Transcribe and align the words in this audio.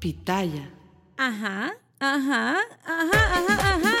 pitaya. 0.00 0.70
Ajá, 1.16 1.74
ajá, 2.00 2.56
ajá, 2.84 3.20
ajá, 3.36 3.74
ajá. 3.74 3.97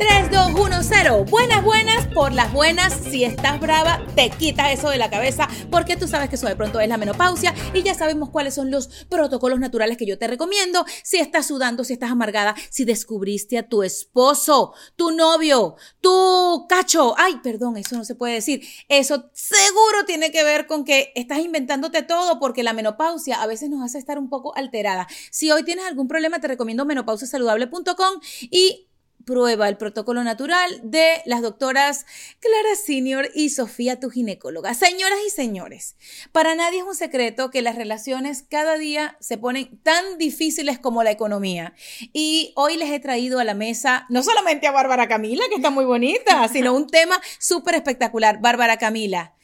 3, 0.00 0.30
2, 0.30 0.52
1, 0.58 0.82
0. 0.82 1.26
Buenas, 1.28 1.62
buenas, 1.62 2.06
por 2.06 2.32
las 2.32 2.50
buenas. 2.54 2.94
Si 3.10 3.22
estás 3.22 3.60
brava, 3.60 4.00
te 4.16 4.30
quitas 4.30 4.72
eso 4.72 4.88
de 4.88 4.96
la 4.96 5.10
cabeza 5.10 5.46
porque 5.70 5.94
tú 5.94 6.08
sabes 6.08 6.30
que 6.30 6.36
eso 6.36 6.46
de 6.46 6.56
pronto 6.56 6.80
es 6.80 6.88
la 6.88 6.96
menopausia 6.96 7.54
y 7.74 7.82
ya 7.82 7.94
sabemos 7.94 8.30
cuáles 8.30 8.54
son 8.54 8.70
los 8.70 8.88
protocolos 9.10 9.60
naturales 9.60 9.98
que 9.98 10.06
yo 10.06 10.16
te 10.16 10.26
recomiendo. 10.26 10.86
Si 11.02 11.18
estás 11.18 11.48
sudando, 11.48 11.84
si 11.84 11.92
estás 11.92 12.10
amargada, 12.10 12.54
si 12.70 12.86
descubriste 12.86 13.58
a 13.58 13.68
tu 13.68 13.82
esposo, 13.82 14.72
tu 14.96 15.10
novio, 15.10 15.76
tu 16.00 16.64
cacho. 16.66 17.14
Ay, 17.18 17.38
perdón, 17.42 17.76
eso 17.76 17.94
no 17.94 18.06
se 18.06 18.14
puede 18.14 18.32
decir. 18.32 18.66
Eso 18.88 19.28
seguro 19.34 20.06
tiene 20.06 20.30
que 20.30 20.44
ver 20.44 20.66
con 20.66 20.86
que 20.86 21.12
estás 21.14 21.40
inventándote 21.40 22.00
todo 22.00 22.40
porque 22.40 22.62
la 22.62 22.72
menopausia 22.72 23.42
a 23.42 23.46
veces 23.46 23.68
nos 23.68 23.84
hace 23.84 23.98
estar 23.98 24.18
un 24.18 24.30
poco 24.30 24.56
alterada. 24.56 25.06
Si 25.30 25.50
hoy 25.50 25.62
tienes 25.62 25.84
algún 25.84 26.08
problema, 26.08 26.40
te 26.40 26.48
recomiendo 26.48 26.86
menopausiasaludable.com 26.86 28.20
y 28.50 28.86
prueba 29.30 29.68
el 29.68 29.76
protocolo 29.76 30.24
natural 30.24 30.80
de 30.82 31.22
las 31.24 31.40
doctoras 31.40 32.04
Clara 32.40 32.74
Senior 32.74 33.30
y 33.32 33.50
Sofía, 33.50 34.00
tu 34.00 34.10
ginecóloga. 34.10 34.74
Señoras 34.74 35.20
y 35.24 35.30
señores, 35.30 35.94
para 36.32 36.56
nadie 36.56 36.78
es 36.80 36.84
un 36.84 36.96
secreto 36.96 37.48
que 37.52 37.62
las 37.62 37.76
relaciones 37.76 38.42
cada 38.50 38.76
día 38.76 39.16
se 39.20 39.38
ponen 39.38 39.80
tan 39.84 40.18
difíciles 40.18 40.80
como 40.80 41.04
la 41.04 41.12
economía. 41.12 41.74
Y 42.12 42.52
hoy 42.56 42.76
les 42.76 42.90
he 42.90 42.98
traído 42.98 43.38
a 43.38 43.44
la 43.44 43.54
mesa 43.54 44.04
no 44.08 44.24
solamente 44.24 44.66
a 44.66 44.72
Bárbara 44.72 45.06
Camila, 45.06 45.44
que 45.48 45.54
está 45.54 45.70
muy 45.70 45.84
bonita, 45.84 46.48
sino 46.52 46.74
un 46.74 46.88
tema 46.88 47.20
súper 47.38 47.76
espectacular. 47.76 48.40
Bárbara 48.40 48.78
Camila. 48.78 49.36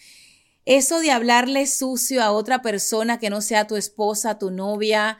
Eso 0.64 0.98
de 0.98 1.12
hablarle 1.12 1.68
sucio 1.68 2.24
a 2.24 2.32
otra 2.32 2.60
persona 2.60 3.20
que 3.20 3.30
no 3.30 3.40
sea 3.40 3.68
tu 3.68 3.76
esposa, 3.76 4.36
tu 4.36 4.50
novia, 4.50 5.16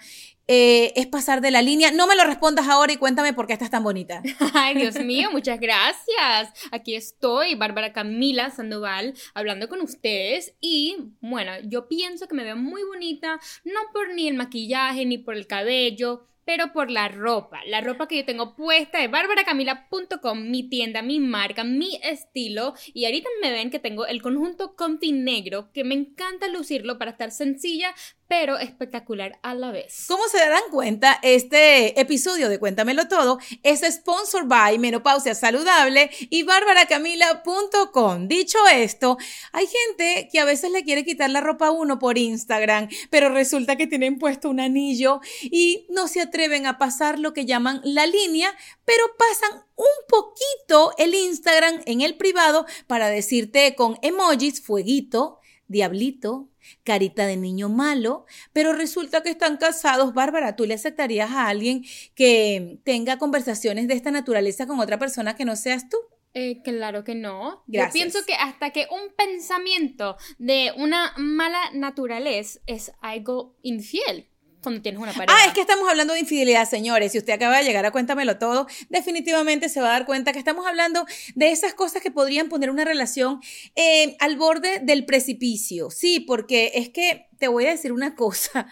eh, 0.48 0.92
es 0.96 1.06
pasar 1.06 1.40
de 1.40 1.50
la 1.50 1.62
línea. 1.62 1.90
No 1.90 2.06
me 2.06 2.16
lo 2.16 2.24
respondas 2.24 2.68
ahora 2.68 2.92
y 2.92 2.96
cuéntame 2.96 3.32
por 3.32 3.46
qué 3.46 3.52
estás 3.52 3.70
tan 3.70 3.82
bonita. 3.82 4.22
Ay, 4.54 4.74
Dios 4.76 4.98
mío, 5.00 5.30
muchas 5.32 5.58
gracias. 5.60 6.52
Aquí 6.70 6.94
estoy, 6.94 7.54
Bárbara 7.54 7.92
Camila 7.92 8.50
Sandoval, 8.50 9.14
hablando 9.34 9.68
con 9.68 9.80
ustedes. 9.80 10.54
Y 10.60 10.96
bueno, 11.20 11.52
yo 11.64 11.88
pienso 11.88 12.28
que 12.28 12.34
me 12.34 12.44
veo 12.44 12.56
muy 12.56 12.82
bonita, 12.84 13.40
no 13.64 13.80
por 13.92 14.14
ni 14.14 14.28
el 14.28 14.34
maquillaje 14.34 15.04
ni 15.04 15.18
por 15.18 15.34
el 15.34 15.46
cabello, 15.46 16.28
pero 16.46 16.72
por 16.72 16.90
la 16.90 17.08
ropa. 17.08 17.60
La 17.66 17.80
ropa 17.80 18.06
que 18.06 18.18
yo 18.18 18.24
tengo 18.24 18.54
puesta 18.54 19.02
es 19.02 19.10
barbaracamila.com, 19.10 20.48
mi 20.48 20.68
tienda, 20.68 21.02
mi 21.02 21.18
marca, 21.18 21.64
mi 21.64 21.98
estilo. 22.04 22.74
Y 22.94 23.04
ahorita 23.04 23.28
me 23.42 23.50
ven 23.50 23.68
que 23.68 23.80
tengo 23.80 24.06
el 24.06 24.22
conjunto 24.22 24.76
Conti 24.76 25.10
negro, 25.10 25.72
que 25.72 25.82
me 25.82 25.96
encanta 25.96 26.46
lucirlo 26.46 26.98
para 26.98 27.10
estar 27.10 27.32
sencilla, 27.32 27.92
pero 28.28 28.58
espectacular 28.58 29.38
a 29.42 29.54
la 29.54 29.70
vez. 29.70 30.06
Como 30.08 30.26
se 30.28 30.38
darán 30.38 30.62
cuenta, 30.70 31.18
este 31.22 32.00
episodio 32.00 32.48
de 32.48 32.58
Cuéntamelo 32.58 33.08
Todo 33.08 33.38
es 33.62 33.80
sponsor 33.80 34.46
by 34.46 34.78
Menopausia 34.78 35.34
Saludable 35.34 36.10
y 36.30 36.42
barbaracamila.com. 36.42 38.28
Dicho 38.28 38.58
esto, 38.72 39.16
hay 39.52 39.66
gente 39.66 40.28
que 40.30 40.40
a 40.40 40.44
veces 40.44 40.70
le 40.72 40.84
quiere 40.84 41.04
quitar 41.04 41.30
la 41.30 41.40
ropa 41.40 41.68
a 41.68 41.70
uno 41.70 41.98
por 41.98 42.18
Instagram, 42.18 42.88
pero 43.10 43.28
resulta 43.28 43.76
que 43.76 43.86
tienen 43.86 44.18
puesto 44.18 44.50
un 44.50 44.60
anillo 44.60 45.20
y 45.42 45.86
no 45.90 46.08
se 46.08 46.20
atreven 46.20 46.66
a 46.66 46.78
pasar 46.78 47.18
lo 47.18 47.32
que 47.32 47.46
llaman 47.46 47.80
la 47.84 48.06
línea, 48.06 48.56
pero 48.84 49.04
pasan 49.18 49.64
un 49.76 49.86
poquito 50.08 50.92
el 50.98 51.14
Instagram 51.14 51.82
en 51.86 52.00
el 52.00 52.16
privado 52.16 52.66
para 52.86 53.08
decirte 53.08 53.74
con 53.74 53.98
emojis, 54.02 54.64
fueguito, 54.64 55.40
diablito, 55.68 56.48
carita 56.84 57.26
de 57.26 57.36
niño 57.36 57.68
malo, 57.68 58.26
pero 58.52 58.72
resulta 58.72 59.22
que 59.22 59.30
están 59.30 59.56
casados. 59.56 60.14
Bárbara, 60.14 60.56
¿tú 60.56 60.64
le 60.64 60.74
aceptarías 60.74 61.30
a 61.30 61.48
alguien 61.48 61.84
que 62.14 62.78
tenga 62.84 63.18
conversaciones 63.18 63.88
de 63.88 63.94
esta 63.94 64.10
naturaleza 64.10 64.66
con 64.66 64.80
otra 64.80 64.98
persona 64.98 65.36
que 65.36 65.44
no 65.44 65.56
seas 65.56 65.88
tú? 65.88 65.96
Eh, 66.34 66.60
claro 66.62 67.02
que 67.02 67.14
no. 67.14 67.62
Yo 67.66 67.82
pienso 67.92 68.18
que 68.26 68.34
hasta 68.34 68.70
que 68.70 68.86
un 68.90 69.14
pensamiento 69.16 70.18
de 70.38 70.72
una 70.76 71.14
mala 71.16 71.70
naturaleza 71.72 72.60
es 72.66 72.92
algo 73.00 73.56
infiel 73.62 74.28
cuando 74.66 74.82
tienes 74.82 75.00
una 75.00 75.12
pareja. 75.12 75.32
Ah, 75.38 75.46
es 75.46 75.52
que 75.52 75.60
estamos 75.60 75.88
hablando 75.88 76.12
de 76.12 76.18
infidelidad, 76.18 76.68
señores. 76.68 77.12
Si 77.12 77.18
usted 77.18 77.32
acaba 77.32 77.58
de 77.58 77.62
llegar 77.62 77.86
a 77.86 77.92
Cuéntamelo 77.92 78.36
Todo, 78.36 78.66
definitivamente 78.88 79.68
se 79.68 79.80
va 79.80 79.90
a 79.90 79.92
dar 79.92 80.06
cuenta 80.06 80.32
que 80.32 80.40
estamos 80.40 80.66
hablando 80.66 81.06
de 81.36 81.52
esas 81.52 81.72
cosas 81.72 82.02
que 82.02 82.10
podrían 82.10 82.48
poner 82.48 82.70
una 82.70 82.84
relación 82.84 83.40
eh, 83.76 84.16
al 84.18 84.36
borde 84.36 84.80
del 84.80 85.04
precipicio. 85.04 85.92
Sí, 85.92 86.18
porque 86.18 86.72
es 86.74 86.88
que 86.88 87.28
te 87.38 87.46
voy 87.46 87.66
a 87.66 87.70
decir 87.70 87.92
una 87.92 88.16
cosa. 88.16 88.66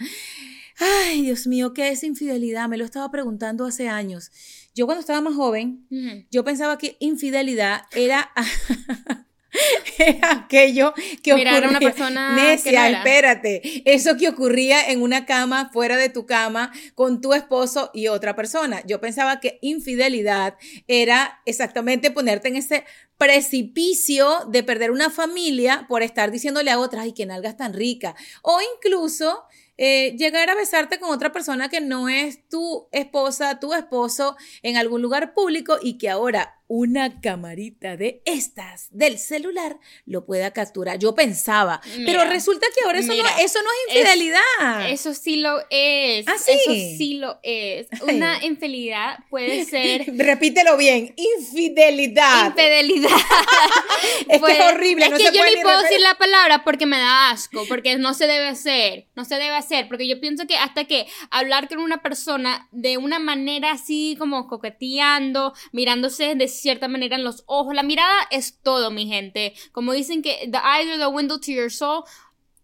Ay, 0.79 1.23
Dios 1.23 1.47
mío, 1.47 1.73
¿qué 1.75 1.91
es 1.91 2.03
infidelidad? 2.03 2.69
Me 2.69 2.77
lo 2.77 2.85
estaba 2.85 3.09
preguntando 3.13 3.65
hace 3.65 3.89
años. 3.89 4.33
Yo 4.75 4.87
cuando 4.87 4.99
estaba 4.99 5.21
más 5.21 5.37
joven, 5.37 5.87
yo 6.33 6.43
pensaba 6.43 6.77
que 6.77 6.97
infidelidad 6.99 7.83
era... 7.95 8.33
aquello 10.23 10.95
que 11.23 11.33
ocurría. 11.33 11.69
una 11.69 11.81
persona 11.81 12.35
Necia, 12.35 12.91
espérate. 12.91 13.63
Eso 13.85 14.17
que 14.17 14.29
ocurría 14.29 14.91
en 14.91 15.03
una 15.03 15.27
cama, 15.27 15.71
fuera 15.73 15.97
de 15.97 16.09
tu 16.09 16.27
cama, 16.27 16.73
con 16.95 17.21
tu 17.21 17.35
esposo 17.35 17.91
y 17.95 18.09
otra 18.09 18.35
persona. 18.35 18.83
Yo 18.87 19.01
pensaba 19.01 19.41
que 19.41 19.59
infidelidad 19.63 20.55
era 20.87 21.41
exactamente 21.47 22.11
ponerte 22.11 22.49
en 22.49 22.57
ese 22.57 22.85
precipicio 23.17 24.47
de 24.49 24.63
perder 24.63 24.91
una 24.91 25.11
familia 25.11 25.87
por 25.89 26.03
estar 26.03 26.31
diciéndole 26.31 26.71
a 26.71 26.79
otras, 26.79 27.05
ay, 27.05 27.13
que 27.13 27.27
nalgas 27.27 27.57
tan 27.57 27.73
rica. 27.73 28.15
O 28.43 28.59
incluso 28.77 29.45
eh, 29.77 30.15
llegar 30.17 30.51
a 30.51 30.55
besarte 30.55 31.01
con 31.01 31.11
otra 31.11 31.33
persona 31.33 31.69
que 31.69 31.81
no 31.81 32.09
es 32.09 32.49
tu 32.49 32.89
esposa, 32.93 33.59
tu 33.59 33.75
esposo 33.75 34.37
en 34.63 34.77
algún 34.77 35.03
lugar 35.03 35.35
público 35.35 35.79
y 35.83 35.99
que 35.99 36.11
ahora 36.11 36.61
una 36.67 37.21
camarita 37.21 37.97
de 37.97 38.23
estas 38.25 38.89
del 38.91 39.19
celular 39.19 39.79
lo 40.07 40.25
pueda 40.25 40.53
capturar. 40.53 40.99
Yo 40.99 41.15
pensaba, 41.15 41.81
pero 42.07 42.25
resulta 42.25 42.67
que 42.75 42.85
ahora 42.85 43.01
eso, 43.01 43.15
no, 43.15 43.23
eso 43.39 43.59
no 43.63 43.69
es 43.71 43.97
infidelidad. 43.97 44.91
eso 44.91 45.15
sí 45.15 45.37
lo 45.37 45.61
es. 45.71 46.27
¿Ah, 46.27 46.37
sí? 46.39 46.53
Eso 46.53 46.73
sí 46.99 47.15
lo 47.15 47.39
es. 47.43 47.87
Una 48.03 48.45
infidelidad 48.45 49.19
puede 49.29 49.65
ser. 49.67 50.05
Repítelo 50.17 50.77
bien. 50.77 51.15
Infidelidad. 51.17 52.47
Infidelidad. 52.49 53.11
es 54.29 54.43
que 54.43 54.53
es 54.53 54.61
horrible. 54.61 55.05
Es 55.05 55.11
no 55.11 55.17
que 55.19 55.27
se 55.27 55.33
yo 55.33 55.39
puede 55.39 55.57
ni 55.57 55.63
puedo 55.63 55.83
decir 55.83 56.01
la 56.01 56.15
palabra 56.15 56.65
porque 56.65 56.87
me 56.87 56.99
da 56.99 57.31
asco, 57.31 57.65
porque 57.69 57.97
no 57.97 58.15
se 58.15 58.27
debe 58.27 58.49
hacer, 58.49 59.07
no 59.15 59.25
se 59.25 59.35
debe 59.35 59.55
hacer, 59.57 59.87
porque 59.89 60.09
yo 60.09 60.21
pienso 60.21 60.47
que 60.47 60.57
hasta 60.57 60.85
que 60.85 61.07
hablar 61.31 61.69
con 61.69 61.79
una 61.79 62.03
persona 62.03 62.69
de 62.73 62.97
una 62.97 63.19
manera 63.19 63.73
así 63.73 64.17
como 64.19 64.49
coqueteando, 64.49 65.53
mirándose 65.73 66.35
de 66.35 66.49
cierta 66.61 66.89
manera 66.89 67.17
en 67.17 67.25
los 67.25 67.45
ojos, 67.47 67.75
la 67.75 67.83
mirada 67.83 68.15
es 68.31 68.61
todo, 68.63 68.91
mi 68.91 69.07
gente. 69.07 69.55
Como 69.73 69.93
dicen 69.93 70.23
que 70.23 70.49
the 70.51 70.59
eyes 70.59 70.89
are 70.89 70.99
the 70.99 71.07
window 71.07 71.39
to 71.39 71.53
your 71.53 71.71
soul. 71.71 72.05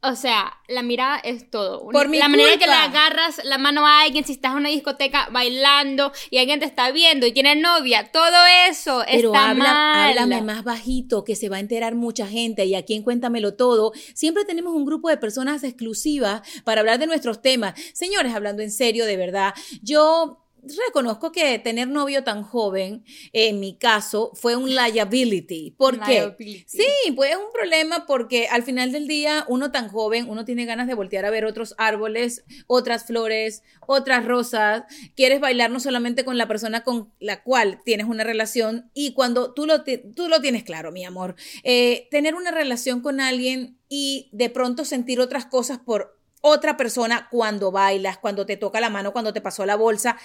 O 0.02 0.16
sea, 0.16 0.54
la 0.66 0.80
mirada 0.82 1.18
es 1.18 1.50
todo. 1.50 1.86
Por 1.90 2.08
mi 2.08 2.16
la 2.16 2.28
manera 2.30 2.56
que 2.56 2.66
le 2.66 2.72
agarras 2.72 3.44
la 3.44 3.58
mano 3.58 3.86
a 3.86 4.00
alguien, 4.00 4.24
si 4.24 4.32
estás 4.32 4.52
en 4.52 4.58
una 4.58 4.70
discoteca 4.70 5.28
bailando 5.30 6.10
y 6.30 6.38
alguien 6.38 6.58
te 6.58 6.64
está 6.64 6.90
viendo 6.90 7.26
y 7.26 7.32
tiene 7.32 7.54
novia, 7.54 8.10
todo 8.10 8.46
eso 8.70 9.02
Pero 9.06 9.28
está 9.28 9.50
habla, 9.50 9.64
mal. 9.64 10.08
háblame 10.08 10.40
más 10.40 10.64
bajito, 10.64 11.22
que 11.22 11.36
se 11.36 11.50
va 11.50 11.56
a 11.56 11.60
enterar 11.60 11.96
mucha 11.96 12.26
gente. 12.26 12.64
Y 12.64 12.76
aquí 12.76 12.94
en 12.94 13.02
Cuéntamelo 13.02 13.52
Todo, 13.56 13.92
siempre 14.14 14.46
tenemos 14.46 14.72
un 14.72 14.86
grupo 14.86 15.10
de 15.10 15.18
personas 15.18 15.62
exclusivas 15.64 16.40
para 16.64 16.80
hablar 16.80 16.98
de 16.98 17.06
nuestros 17.06 17.42
temas. 17.42 17.78
Señores, 17.92 18.32
hablando 18.34 18.62
en 18.62 18.70
serio, 18.70 19.04
de 19.04 19.18
verdad, 19.18 19.52
yo 19.82 20.39
reconozco 20.86 21.32
que 21.32 21.58
tener 21.58 21.88
novio 21.88 22.24
tan 22.24 22.42
joven, 22.42 23.04
en 23.32 23.60
mi 23.60 23.76
caso, 23.76 24.32
fue 24.34 24.56
un 24.56 24.74
liability. 24.74 25.72
¿Por 25.72 26.00
qué? 26.00 26.34
Sí, 26.66 27.12
pues 27.14 27.32
es 27.32 27.36
un 27.36 27.52
problema 27.52 28.06
porque 28.06 28.48
al 28.48 28.62
final 28.62 28.92
del 28.92 29.06
día, 29.06 29.44
uno 29.48 29.70
tan 29.70 29.88
joven, 29.88 30.28
uno 30.28 30.44
tiene 30.44 30.64
ganas 30.64 30.86
de 30.86 30.94
voltear 30.94 31.24
a 31.24 31.30
ver 31.30 31.44
otros 31.44 31.74
árboles, 31.78 32.44
otras 32.66 33.04
flores, 33.04 33.62
otras 33.86 34.24
rosas. 34.24 34.84
Quieres 35.16 35.40
bailar 35.40 35.70
no 35.70 35.80
solamente 35.80 36.24
con 36.24 36.38
la 36.38 36.48
persona 36.48 36.82
con 36.82 37.12
la 37.18 37.42
cual 37.42 37.80
tienes 37.84 38.06
una 38.06 38.24
relación 38.24 38.90
y 38.94 39.12
cuando 39.14 39.52
tú 39.52 39.66
lo, 39.66 39.82
tú 39.82 40.28
lo 40.28 40.40
tienes 40.40 40.64
claro, 40.64 40.92
mi 40.92 41.04
amor, 41.04 41.36
eh, 41.64 42.08
tener 42.10 42.34
una 42.34 42.50
relación 42.50 43.00
con 43.00 43.20
alguien 43.20 43.78
y 43.88 44.28
de 44.32 44.50
pronto 44.50 44.84
sentir 44.84 45.20
otras 45.20 45.46
cosas 45.46 45.78
por 45.78 46.20
otra 46.40 46.76
persona 46.76 47.28
cuando 47.30 47.70
bailas, 47.70 48.18
cuando 48.18 48.46
te 48.46 48.56
toca 48.56 48.80
la 48.80 48.90
mano, 48.90 49.12
cuando 49.12 49.32
te 49.32 49.40
pasó 49.40 49.66
la 49.66 49.76
bolsa. 49.76 50.16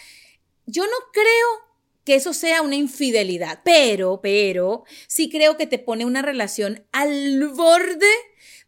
Yo 0.66 0.84
no 0.86 0.98
creo 1.12 1.66
que 2.04 2.16
eso 2.16 2.34
sea 2.34 2.62
una 2.62 2.76
infidelidad, 2.76 3.62
pero, 3.66 4.20
pero, 4.22 4.84
sí 5.08 5.30
creo 5.30 5.58
que 5.58 5.68
te 5.68 5.80
pone 5.80 6.06
una 6.06 6.22
relación 6.22 6.86
al 6.92 7.50
borde 7.50 8.06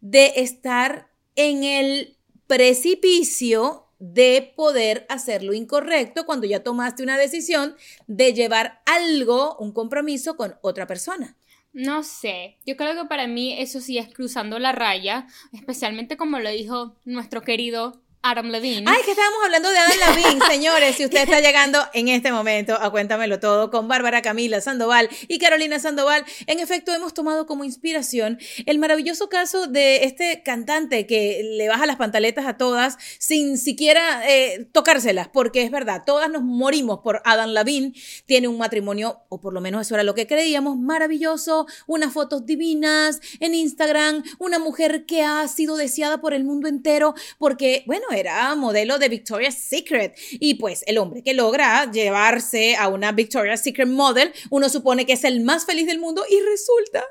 de 0.01 0.33
estar 0.37 1.11
en 1.35 1.63
el 1.63 2.17
precipicio 2.47 3.87
de 3.99 4.53
poder 4.55 5.05
hacer 5.09 5.43
lo 5.43 5.53
incorrecto 5.53 6.25
cuando 6.25 6.45
ya 6.47 6.63
tomaste 6.63 7.03
una 7.03 7.17
decisión 7.17 7.75
de 8.07 8.33
llevar 8.33 8.81
algo, 8.85 9.55
un 9.57 9.71
compromiso 9.71 10.35
con 10.35 10.55
otra 10.61 10.87
persona. 10.87 11.35
No 11.73 12.01
sé, 12.03 12.57
yo 12.65 12.75
creo 12.75 12.95
que 12.95 13.07
para 13.07 13.27
mí 13.27 13.53
eso 13.59 13.81
sí 13.81 13.97
es 13.97 14.11
cruzando 14.11 14.57
la 14.57 14.71
raya, 14.71 15.27
especialmente 15.53 16.17
como 16.17 16.39
lo 16.39 16.49
dijo 16.49 16.95
nuestro 17.05 17.41
querido 17.41 18.01
Adam 18.29 18.47
Levine. 18.47 18.83
Ay, 18.85 19.03
que 19.03 19.11
estábamos 19.11 19.39
hablando 19.45 19.69
de 19.69 19.77
Adam 19.77 20.15
Levine, 20.15 20.45
señores. 20.49 20.95
Si 20.95 21.05
usted 21.05 21.23
está 21.23 21.39
llegando 21.39 21.79
en 21.93 22.09
este 22.09 22.31
momento 22.31 22.73
a 22.73 22.89
Cuéntamelo 22.89 23.39
Todo 23.39 23.71
con 23.71 23.87
Bárbara 23.87 24.21
Camila 24.21 24.59
Sandoval 24.61 25.09
y 25.27 25.39
Carolina 25.39 25.79
Sandoval, 25.79 26.25
en 26.45 26.59
efecto 26.59 26.93
hemos 26.93 27.13
tomado 27.13 27.45
como 27.45 27.63
inspiración 27.63 28.39
el 28.65 28.79
maravilloso 28.79 29.29
caso 29.29 29.67
de 29.67 30.03
este 30.03 30.43
cantante 30.43 31.07
que 31.07 31.41
le 31.43 31.69
baja 31.69 31.85
las 31.85 31.95
pantaletas 31.95 32.45
a 32.45 32.57
todas 32.57 32.97
sin 33.19 33.57
siquiera 33.57 34.21
eh, 34.29 34.67
tocárselas, 34.71 35.29
porque 35.29 35.61
es 35.63 35.71
verdad, 35.71 36.03
todas 36.05 36.29
nos 36.29 36.43
morimos 36.43 36.99
por 36.99 37.21
Adam 37.23 37.51
Levine. 37.51 37.93
Tiene 38.25 38.47
un 38.47 38.57
matrimonio, 38.57 39.21
o 39.29 39.39
por 39.39 39.53
lo 39.53 39.61
menos 39.61 39.81
eso 39.81 39.95
era 39.95 40.03
lo 40.03 40.15
que 40.15 40.27
creíamos, 40.27 40.77
maravilloso, 40.77 41.65
unas 41.85 42.11
fotos 42.11 42.45
divinas 42.45 43.21
en 43.39 43.55
Instagram, 43.55 44.23
una 44.39 44.59
mujer 44.59 45.05
que 45.05 45.23
ha 45.23 45.47
sido 45.47 45.77
deseada 45.77 46.19
por 46.19 46.33
el 46.33 46.43
mundo 46.43 46.67
entero 46.67 47.13
porque, 47.37 47.83
bueno, 47.85 48.05
era 48.19 48.55
modelo 48.55 48.97
de 48.99 49.09
Victoria's 49.09 49.55
Secret. 49.55 50.15
Y 50.31 50.55
pues 50.55 50.83
el 50.87 50.97
hombre 50.97 51.23
que 51.23 51.33
logra 51.33 51.89
llevarse 51.91 52.75
a 52.75 52.87
una 52.87 53.11
Victoria's 53.11 53.61
Secret 53.63 53.87
model, 53.87 54.33
uno 54.49 54.69
supone 54.69 55.05
que 55.05 55.13
es 55.13 55.23
el 55.23 55.41
más 55.41 55.65
feliz 55.65 55.85
del 55.87 55.99
mundo 55.99 56.23
y 56.29 56.39
resulta 56.41 57.03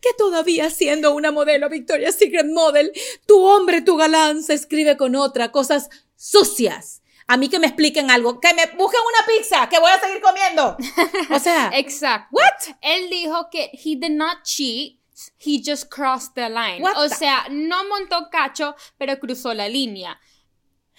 que 0.00 0.10
todavía 0.16 0.70
siendo 0.70 1.14
una 1.14 1.30
modelo 1.32 1.68
Victoria's 1.68 2.16
Secret 2.16 2.46
model, 2.46 2.92
tu 3.26 3.42
hombre, 3.42 3.80
tu 3.82 3.96
galán 3.96 4.42
se 4.42 4.54
escribe 4.54 4.96
con 4.96 5.16
otra, 5.16 5.50
cosas 5.52 5.88
sucias. 6.16 7.02
A 7.26 7.36
mí 7.36 7.48
que 7.48 7.58
me 7.60 7.66
expliquen 7.68 8.10
algo, 8.10 8.40
que 8.40 8.52
me 8.54 8.66
busquen 8.76 9.00
una 9.06 9.26
pizza, 9.36 9.68
que 9.68 9.78
voy 9.78 9.90
a 9.92 10.00
seguir 10.00 10.20
comiendo. 10.20 10.76
O 11.32 11.38
sea, 11.38 11.70
Exacto. 11.74 12.28
what? 12.32 12.74
Él 12.80 13.08
dijo 13.08 13.48
que 13.52 13.70
he 13.72 13.94
did 13.96 14.10
not 14.10 14.38
cheat, 14.42 14.98
he 15.38 15.62
just 15.64 15.84
crossed 15.94 16.32
the 16.34 16.48
line. 16.48 16.82
What 16.82 16.96
o 16.96 17.08
the- 17.08 17.14
sea, 17.14 17.44
no 17.50 17.84
montó 17.88 18.28
cacho, 18.32 18.74
pero 18.98 19.18
cruzó 19.20 19.54
la 19.54 19.68
línea. 19.68 20.18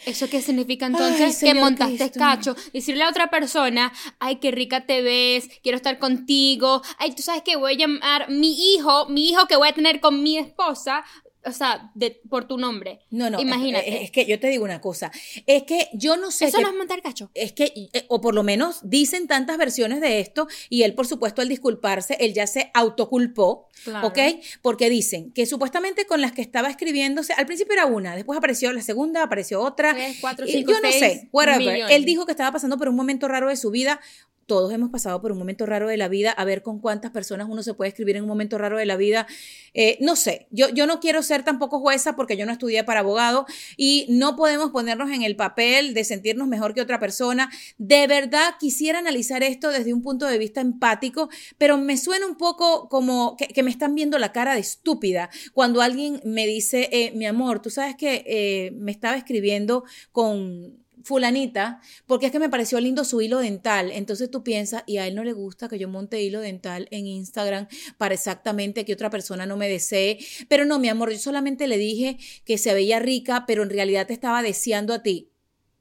¿Eso 0.06 0.30
qué 0.30 0.42
significa 0.42 0.88
Ay, 0.88 0.94
entonces? 0.94 1.40
que 1.40 1.54
montaste 1.54 1.98
Cristo. 1.98 2.20
cacho. 2.20 2.56
Decirle 2.74 3.04
a 3.04 3.10
otra 3.10 3.30
persona, 3.30 3.92
ay, 4.20 4.38
qué 4.38 4.52
rica 4.52 4.86
te 4.86 5.02
ves, 5.02 5.48
quiero 5.62 5.76
estar 5.76 6.00
contigo, 6.00 6.82
ay, 6.98 7.14
tú 7.14 7.22
sabes 7.22 7.44
que 7.44 7.56
voy 7.56 7.74
a 7.74 7.78
llamar 7.78 8.30
mi 8.30 8.74
hijo, 8.74 9.08
mi 9.10 9.30
hijo 9.30 9.46
que 9.48 9.56
voy 9.58 9.70
a 9.70 9.74
tener 9.74 10.00
con 10.00 10.24
mi 10.24 10.38
esposa, 10.38 11.04
o 11.46 11.52
sea, 11.52 11.92
de, 11.96 12.22
por 12.30 12.48
tu 12.48 12.58
nombre. 12.58 13.00
No, 13.10 13.30
no, 13.30 13.40
Imagínate. 13.40 13.90
Es, 13.96 14.02
es 14.04 14.12
que 14.12 14.26
yo 14.26 14.40
te 14.40 14.48
digo 14.48 14.64
una 14.64 14.80
cosa, 14.82 15.12
es 15.48 15.64
que 15.64 15.90
yo 15.94 16.16
no 16.18 16.30
sé 16.32 16.46
Eso 16.46 16.58
qué- 16.58 16.64
no 16.64 16.70
es 16.70 16.76
montar 16.76 17.02
cacho. 17.02 17.32
es 17.34 17.52
que, 17.54 17.74
eh, 17.94 18.06
o 18.10 18.22
por 18.22 18.36
lo 18.36 18.44
menos 18.44 18.80
dicen 18.84 19.28
tantas 19.28 19.58
versiones 19.58 20.02
de 20.02 20.20
esto, 20.20 20.48
y 20.70 20.84
él, 20.84 20.94
por 20.94 21.08
supuesto, 21.08 21.42
al 21.42 21.50
disculparse, 21.50 22.18
él 22.20 22.34
ya 22.34 22.46
se 22.48 22.70
autoculpó, 22.74 23.68
Claro. 23.84 24.08
¿ok? 24.08 24.20
Porque 24.62 24.90
dicen 24.90 25.32
que 25.32 25.46
supuestamente 25.46 26.06
con 26.06 26.22
las 26.22 26.32
que 26.32 26.42
estaba 26.42 26.70
escribiéndose, 26.70 27.34
al 27.34 27.46
principio 27.48 27.74
era 27.74 27.86
una, 27.88 28.16
después 28.16 28.38
apareció 28.38 28.72
la 28.74 28.82
segunda, 28.82 29.24
apareció 29.24 29.62
otra. 29.62 29.94
Tres, 29.94 30.18
cuatro, 30.22 30.46
y 30.46 30.52
cinco, 30.52 30.72
yo 30.74 30.80
no 30.82 30.90
seis 30.92 31.00
sé, 31.00 31.30
whatever. 31.32 31.60
millones. 31.74 31.96
Él 31.96 32.06
dijo 32.06 32.26
que 32.26 32.32
estaba 32.32 32.52
pasando 32.52 32.78
por 32.78 32.88
un 32.90 32.96
momento 32.96 33.28
raro 33.28 33.50
de 33.50 33.56
su 33.56 33.72
vida. 33.72 34.00
Todos 34.46 34.72
hemos 34.74 34.90
pasado 34.90 35.22
por 35.22 35.32
un 35.32 35.38
momento 35.38 35.66
raro 35.66 35.88
de 35.88 35.98
la 35.98 36.08
vida, 36.08 36.32
a 36.32 36.46
ver 36.46 36.62
con 36.62 36.80
cuántas 36.80 37.12
personas 37.12 37.48
uno 37.50 37.64
se 37.64 37.74
puede 37.74 37.90
escribir 37.90 38.18
en 38.18 38.24
un 38.24 38.30
momento 38.30 38.58
raro 38.58 38.78
de 38.78 38.86
la 38.86 38.98
vida. 38.98 39.28
Eh, 39.74 39.98
no 40.02 40.16
sé, 40.16 40.48
yo, 40.52 40.70
yo 40.70 40.88
no 40.88 41.00
quiero 41.00 41.24
ser 41.24 41.44
tampoco 41.44 41.80
jueza 41.80 42.16
porque 42.16 42.38
yo 42.38 42.46
no 42.46 42.52
estudié 42.52 42.84
para 42.84 43.00
abogado 43.02 43.46
y 43.78 44.06
no 44.10 44.36
podemos 44.36 44.72
ponernos 44.72 45.12
en 45.12 45.24
el 45.24 45.36
papel 45.36 45.94
de 45.94 46.04
sentirnos 46.04 46.48
mejor 46.48 46.74
que 46.74 46.82
otra 46.82 47.00
persona. 47.00 47.50
De 47.78 48.08
verdad 48.08 48.56
quisiera 48.60 49.00
analizar 49.00 49.44
esto 49.44 49.70
desde 49.70 49.94
un 49.94 50.02
punto 50.02 50.26
de 50.26 50.38
vista 50.38 50.62
empático, 50.62 51.30
pero 51.58 51.78
me 51.78 51.98
suena 51.98 52.26
un 52.26 52.36
poco 52.36 52.90
como 52.90 53.36
que, 53.38 53.62
me 53.64 53.72
están 53.72 53.96
viendo 53.96 54.18
la 54.18 54.32
cara 54.32 54.56
de 54.56 54.60
estúpida 54.60 55.30
cuando 55.54 55.82
alguien 55.82 56.20
me 56.26 56.48
dice, 56.48 56.90
eh, 56.92 57.12
mi 57.16 57.26
amor, 57.26 57.62
tú 57.62 57.70
sabes 57.70 57.96
que 57.96 58.24
eh, 58.26 58.72
me 58.72 58.92
estaba 58.92 59.16
escribiendo 59.16 59.84
con 60.12 60.81
fulanita, 61.04 61.82
porque 62.06 62.28
es 62.28 62.32
que 62.32 62.40
me 62.40 62.50
pareció 62.50 62.80
lindo 62.80 63.04
su 63.04 63.22
hilo 63.22 63.40
dental. 63.40 63.92
Entonces 63.92 64.30
tú 64.30 64.44
piensas, 64.44 64.84
y 64.86 64.98
a 64.98 65.08
él 65.08 65.16
no 65.16 65.24
le 65.24 65.34
gusta 65.34 65.68
que 65.68 65.80
yo 65.80 65.88
monte 65.88 66.22
hilo 66.22 66.40
dental 66.40 66.88
en 66.92 67.08
Instagram 67.08 67.68
para 67.98 68.14
exactamente 68.14 68.86
que 68.86 68.94
otra 68.94 69.10
persona 69.10 69.46
no 69.46 69.58
me 69.58 69.70
desee. 69.70 70.20
Pero 70.48 70.66
no, 70.66 70.80
mi 70.80 70.90
amor, 70.90 71.12
yo 71.12 71.20
solamente 71.20 71.68
le 71.68 71.78
dije 71.78 72.18
que 72.46 72.58
se 72.58 72.74
veía 72.74 73.00
rica, 73.00 73.46
pero 73.48 73.64
en 73.64 73.70
realidad 73.70 74.08
te 74.08 74.14
estaba 74.14 74.42
deseando 74.42 74.94
a 74.94 75.04
ti. 75.04 75.30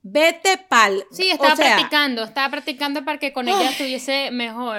Vete 0.03 0.59
pal. 0.69 1.05
Sí, 1.11 1.31
estaba 1.31 1.53
O 1.53 1.57
sea, 1.57 1.77
practicando, 1.77 2.25
estaba 2.25 2.51
practicando 2.51 3.05
para 3.05 3.19
que 3.19 3.33
con 3.33 3.49
ella 3.49 3.71
estuviese 3.71 4.31
mejor. 4.31 4.79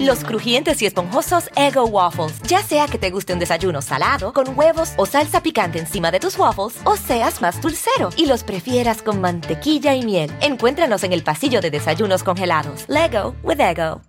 Los 0.00 0.24
crujientes 0.24 0.80
y 0.82 0.86
esponjosos 0.86 1.50
Ego 1.56 1.84
Waffles. 1.84 2.40
Ya 2.42 2.62
sea 2.62 2.86
que 2.86 2.98
te 2.98 3.10
guste 3.10 3.32
un 3.32 3.38
desayuno 3.38 3.82
salado, 3.82 4.32
con 4.32 4.58
huevos 4.58 4.92
o 4.96 5.06
salsa 5.06 5.42
picante 5.42 5.78
encima 5.78 6.10
de 6.10 6.20
tus 6.20 6.38
waffles, 6.38 6.80
o 6.84 6.96
seas 6.96 7.40
más 7.40 7.60
dulcero 7.60 8.10
y 8.16 8.26
los 8.26 8.44
prefieras 8.44 9.02
con 9.02 9.20
mantequilla 9.20 9.94
y 9.94 10.04
miel. 10.04 10.30
Encuéntranos 10.40 11.04
en 11.04 11.12
el 11.12 11.22
pasillo 11.22 11.60
de 11.60 11.70
desayunos 11.70 12.22
congelados. 12.22 12.84
Lego 12.88 13.34
with 13.42 13.60
Ego. 13.60 14.02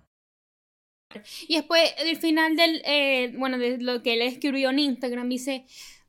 Y 1.48 1.56
después, 1.56 1.94
el 1.98 2.16
final 2.18 2.56
del, 2.56 2.82
eh, 2.84 3.32
bueno, 3.38 3.58
de 3.58 3.78
lo 3.78 4.02
que 4.02 4.14
él 4.14 4.22
escribió 4.22 4.70
en 4.70 4.80
Instagram, 4.80 5.28
dice, 5.28 5.64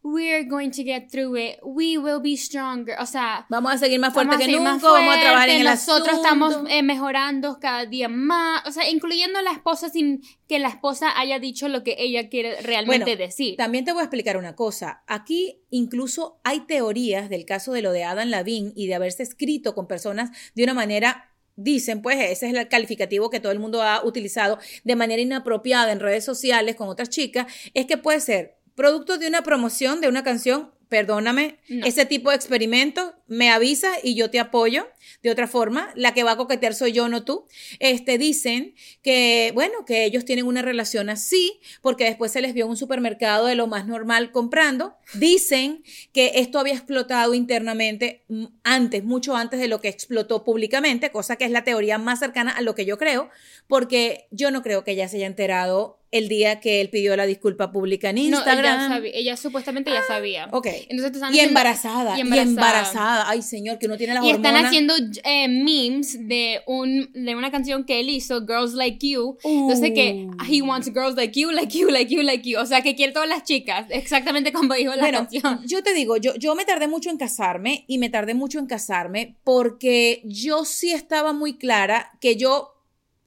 We're 0.09 0.45
going 0.45 0.71
to 0.71 0.83
get 0.86 1.09
through 1.12 1.36
it. 1.36 1.59
We 1.63 1.97
will 1.97 2.21
be 2.21 2.37
stronger. 2.37 2.95
O 2.97 3.06
sea, 3.06 3.45
Vamos 3.49 3.73
a 3.73 3.78
seguir 3.78 3.99
más 3.99 4.14
fuerte 4.14 4.37
que 4.37 4.47
nunca, 4.47 4.78
vamos 4.81 5.18
a 5.18 5.19
trabajar 5.19 5.49
en 5.49 5.64
Nosotros 5.66 6.16
estamos 6.16 6.56
eh, 6.69 6.81
mejorando 6.81 7.59
cada 7.59 7.85
día 7.85 8.07
más. 8.07 8.66
O 8.66 8.71
sea, 8.71 8.90
incluyendo 8.90 9.40
a 9.40 9.42
la 9.42 9.52
esposa 9.52 9.90
sin 9.90 10.21
que 10.47 10.59
la 10.59 10.69
esposa 10.69 11.19
haya 11.19 11.40
dicho 11.40 11.68
lo 11.68 11.83
que 11.83 11.97
ella 11.99 12.30
quiere 12.30 12.61
realmente 12.61 13.04
Bueno, 13.04 13.18
decir. 13.18 13.57
También 13.57 13.83
te 13.83 13.92
voy 13.92 13.99
a 13.99 14.04
explicar 14.04 14.37
una 14.37 14.56
cosa. 14.56 15.04
Aquí 15.07 15.59
incluso 15.71 16.40
hay 16.45 16.61
teorías 16.61 17.30
del 17.30 17.44
caso 17.44 17.73
de 17.73 17.81
lo 17.81 17.92
de 17.92 18.06
Adam 18.06 18.30
Lavín 18.30 18.71
y 18.78 18.87
de 18.87 18.95
haberse 18.95 19.23
escrito 19.23 19.76
con 19.76 19.87
personas 19.87 20.31
de 20.56 20.64
una 20.64 20.73
manera 20.73 21.33
Dicen, 21.59 22.04
pues 22.04 22.19
ese 22.19 22.47
es 22.47 22.54
el 22.54 22.68
calificativo 22.68 23.31
que 23.31 23.40
todo 23.40 23.52
el 23.52 23.57
mundo 23.57 23.81
ha 23.81 24.06
utilizado 24.06 24.59
de 24.83 24.95
manera 24.95 25.23
inapropiada 25.23 25.92
en 25.92 25.99
redes 25.99 26.23
sociales 26.23 26.76
con 26.76 26.87
otras 26.87 27.09
chicas, 27.09 27.52
es 27.73 27.87
que 27.87 27.97
puede 27.97 28.19
ser 28.19 28.56
producto 28.77 29.17
de 29.17 29.27
una 29.27 29.41
promoción 29.41 29.99
de 29.99 30.07
una 30.07 30.23
canción, 30.23 30.71
perdóname, 30.87 31.57
No. 31.67 31.85
ese 31.85 32.05
tipo 32.05 32.29
de 32.29 32.37
experimentos, 32.37 33.11
me 33.27 33.49
avisa 33.49 33.89
y 34.01 34.15
yo 34.15 34.29
te 34.29 34.39
apoyo. 34.39 34.87
De 35.21 35.29
otra 35.31 35.47
forma, 35.47 35.91
la 35.95 36.13
que 36.13 36.23
va 36.23 36.31
a 36.31 36.37
coquetear 36.37 36.73
soy 36.73 36.93
yo, 36.93 37.09
no 37.09 37.25
tú. 37.25 37.45
Este, 37.79 38.17
dicen 38.17 38.73
que, 39.01 39.51
bueno, 39.53 39.83
que 39.85 40.05
ellos 40.05 40.23
tienen 40.23 40.45
una 40.45 40.61
relación 40.61 41.09
así, 41.09 41.59
porque 41.81 42.05
después 42.05 42.31
se 42.31 42.39
les 42.39 42.53
vio 42.53 42.65
en 42.65 42.69
un 42.71 42.77
supermercado 42.77 43.47
de 43.47 43.55
lo 43.55 43.67
más 43.67 43.85
normal 43.85 44.31
comprando. 44.31 44.95
Dicen 45.15 45.83
que 46.13 46.33
esto 46.35 46.57
había 46.59 46.73
explotado 46.75 47.33
internamente 47.33 48.23
mm, 48.29 48.45
antes, 48.63 49.03
mucho 49.03 49.35
antes 49.35 49.59
de 49.59 49.67
lo 49.67 49.81
que 49.81 49.89
explotó 49.89 50.45
públicamente, 50.45 51.11
cosa 51.11 51.35
que 51.35 51.43
es 51.45 51.51
la 51.51 51.65
teoría 51.65 51.97
más 51.97 52.19
cercana 52.19 52.51
a 52.51 52.61
lo 52.61 52.75
que 52.75 52.85
yo 52.85 52.97
creo, 52.97 53.29
porque 53.67 54.27
yo 54.31 54.51
no 54.51 54.61
creo 54.61 54.85
que 54.85 54.91
ella 54.91 55.09
se 55.09 55.17
haya 55.17 55.27
enterado 55.27 55.96
el 56.11 56.30
día 56.30 56.59
que 56.61 56.80
él 56.81 56.90
pidió 56.90 57.16
la 57.18 57.26
disculpa 57.26 57.71
pública 57.71 58.09
en 58.11 58.16
no, 58.16 58.21
Instagram. 58.37 58.80
ella, 58.80 58.87
sabía- 58.87 59.11
ella 59.14 59.37
supuestamente 59.37 59.92
ya 59.92 60.02
sabía. 60.04 60.47
Ok. 60.52 60.68
Entonces 60.90 61.11
están 61.14 61.35
y, 61.35 61.40
embarazada, 61.40 62.18
y 62.18 62.21
y 62.21 62.37
embarazada. 62.40 63.30
Ay, 63.30 63.42
señor, 63.42 63.78
que 63.78 63.87
uno 63.87 63.97
tiene 63.97 64.14
las 64.14 64.23
Y 64.23 64.30
están 64.30 64.45
hormonas. 64.45 64.66
haciendo 64.68 64.94
eh, 65.26 65.47
memes 65.47 66.28
de, 66.28 66.61
un, 66.66 67.09
de 67.14 67.35
una 67.35 67.52
canción 67.52 67.83
que 67.83 67.99
él 67.99 68.09
hizo, 68.09 68.40
Girls 68.47 68.73
Like 68.73 69.06
You. 69.07 69.37
Entonces 69.44 69.92
que 69.94 70.28
Uh. 70.28 70.44
he 70.49 70.61
wants 70.61 70.87
girls 70.94 71.16
like 71.16 71.37
you, 71.40 71.52
like 71.52 71.78
you, 71.78 71.90
like 71.90 72.14
you, 72.14 72.21
like 72.21 72.49
you. 72.49 72.57
O 72.59 72.66
sea, 72.66 72.81
que 72.81 72.95
quiere 72.95 73.11
todas 73.11 73.28
las 73.28 73.44
chicas, 73.44 73.85
exactamente 73.90 74.54
como 74.54 74.73
dijo 74.76 74.95
la 74.95 75.02
Bueno, 75.02 75.18
canción. 75.19 75.61
yo 75.66 75.83
te 75.83 75.94
digo, 75.94 76.18
yo, 76.18 76.35
yo 76.35 76.56
me 76.56 76.64
tardé 76.66 76.87
mucho 76.87 77.09
en 77.09 77.18
casarme 77.18 77.83
y 77.87 77.97
me 77.97 78.09
tardé 78.09 78.33
mucho 78.33 78.59
en 78.59 78.68
casarme 78.68 79.35
porque 79.44 80.21
yo 80.23 80.64
sí 80.66 80.92
estaba 80.92 81.33
muy 81.33 81.57
clara 81.57 82.11
que 82.21 82.35
yo 82.37 82.73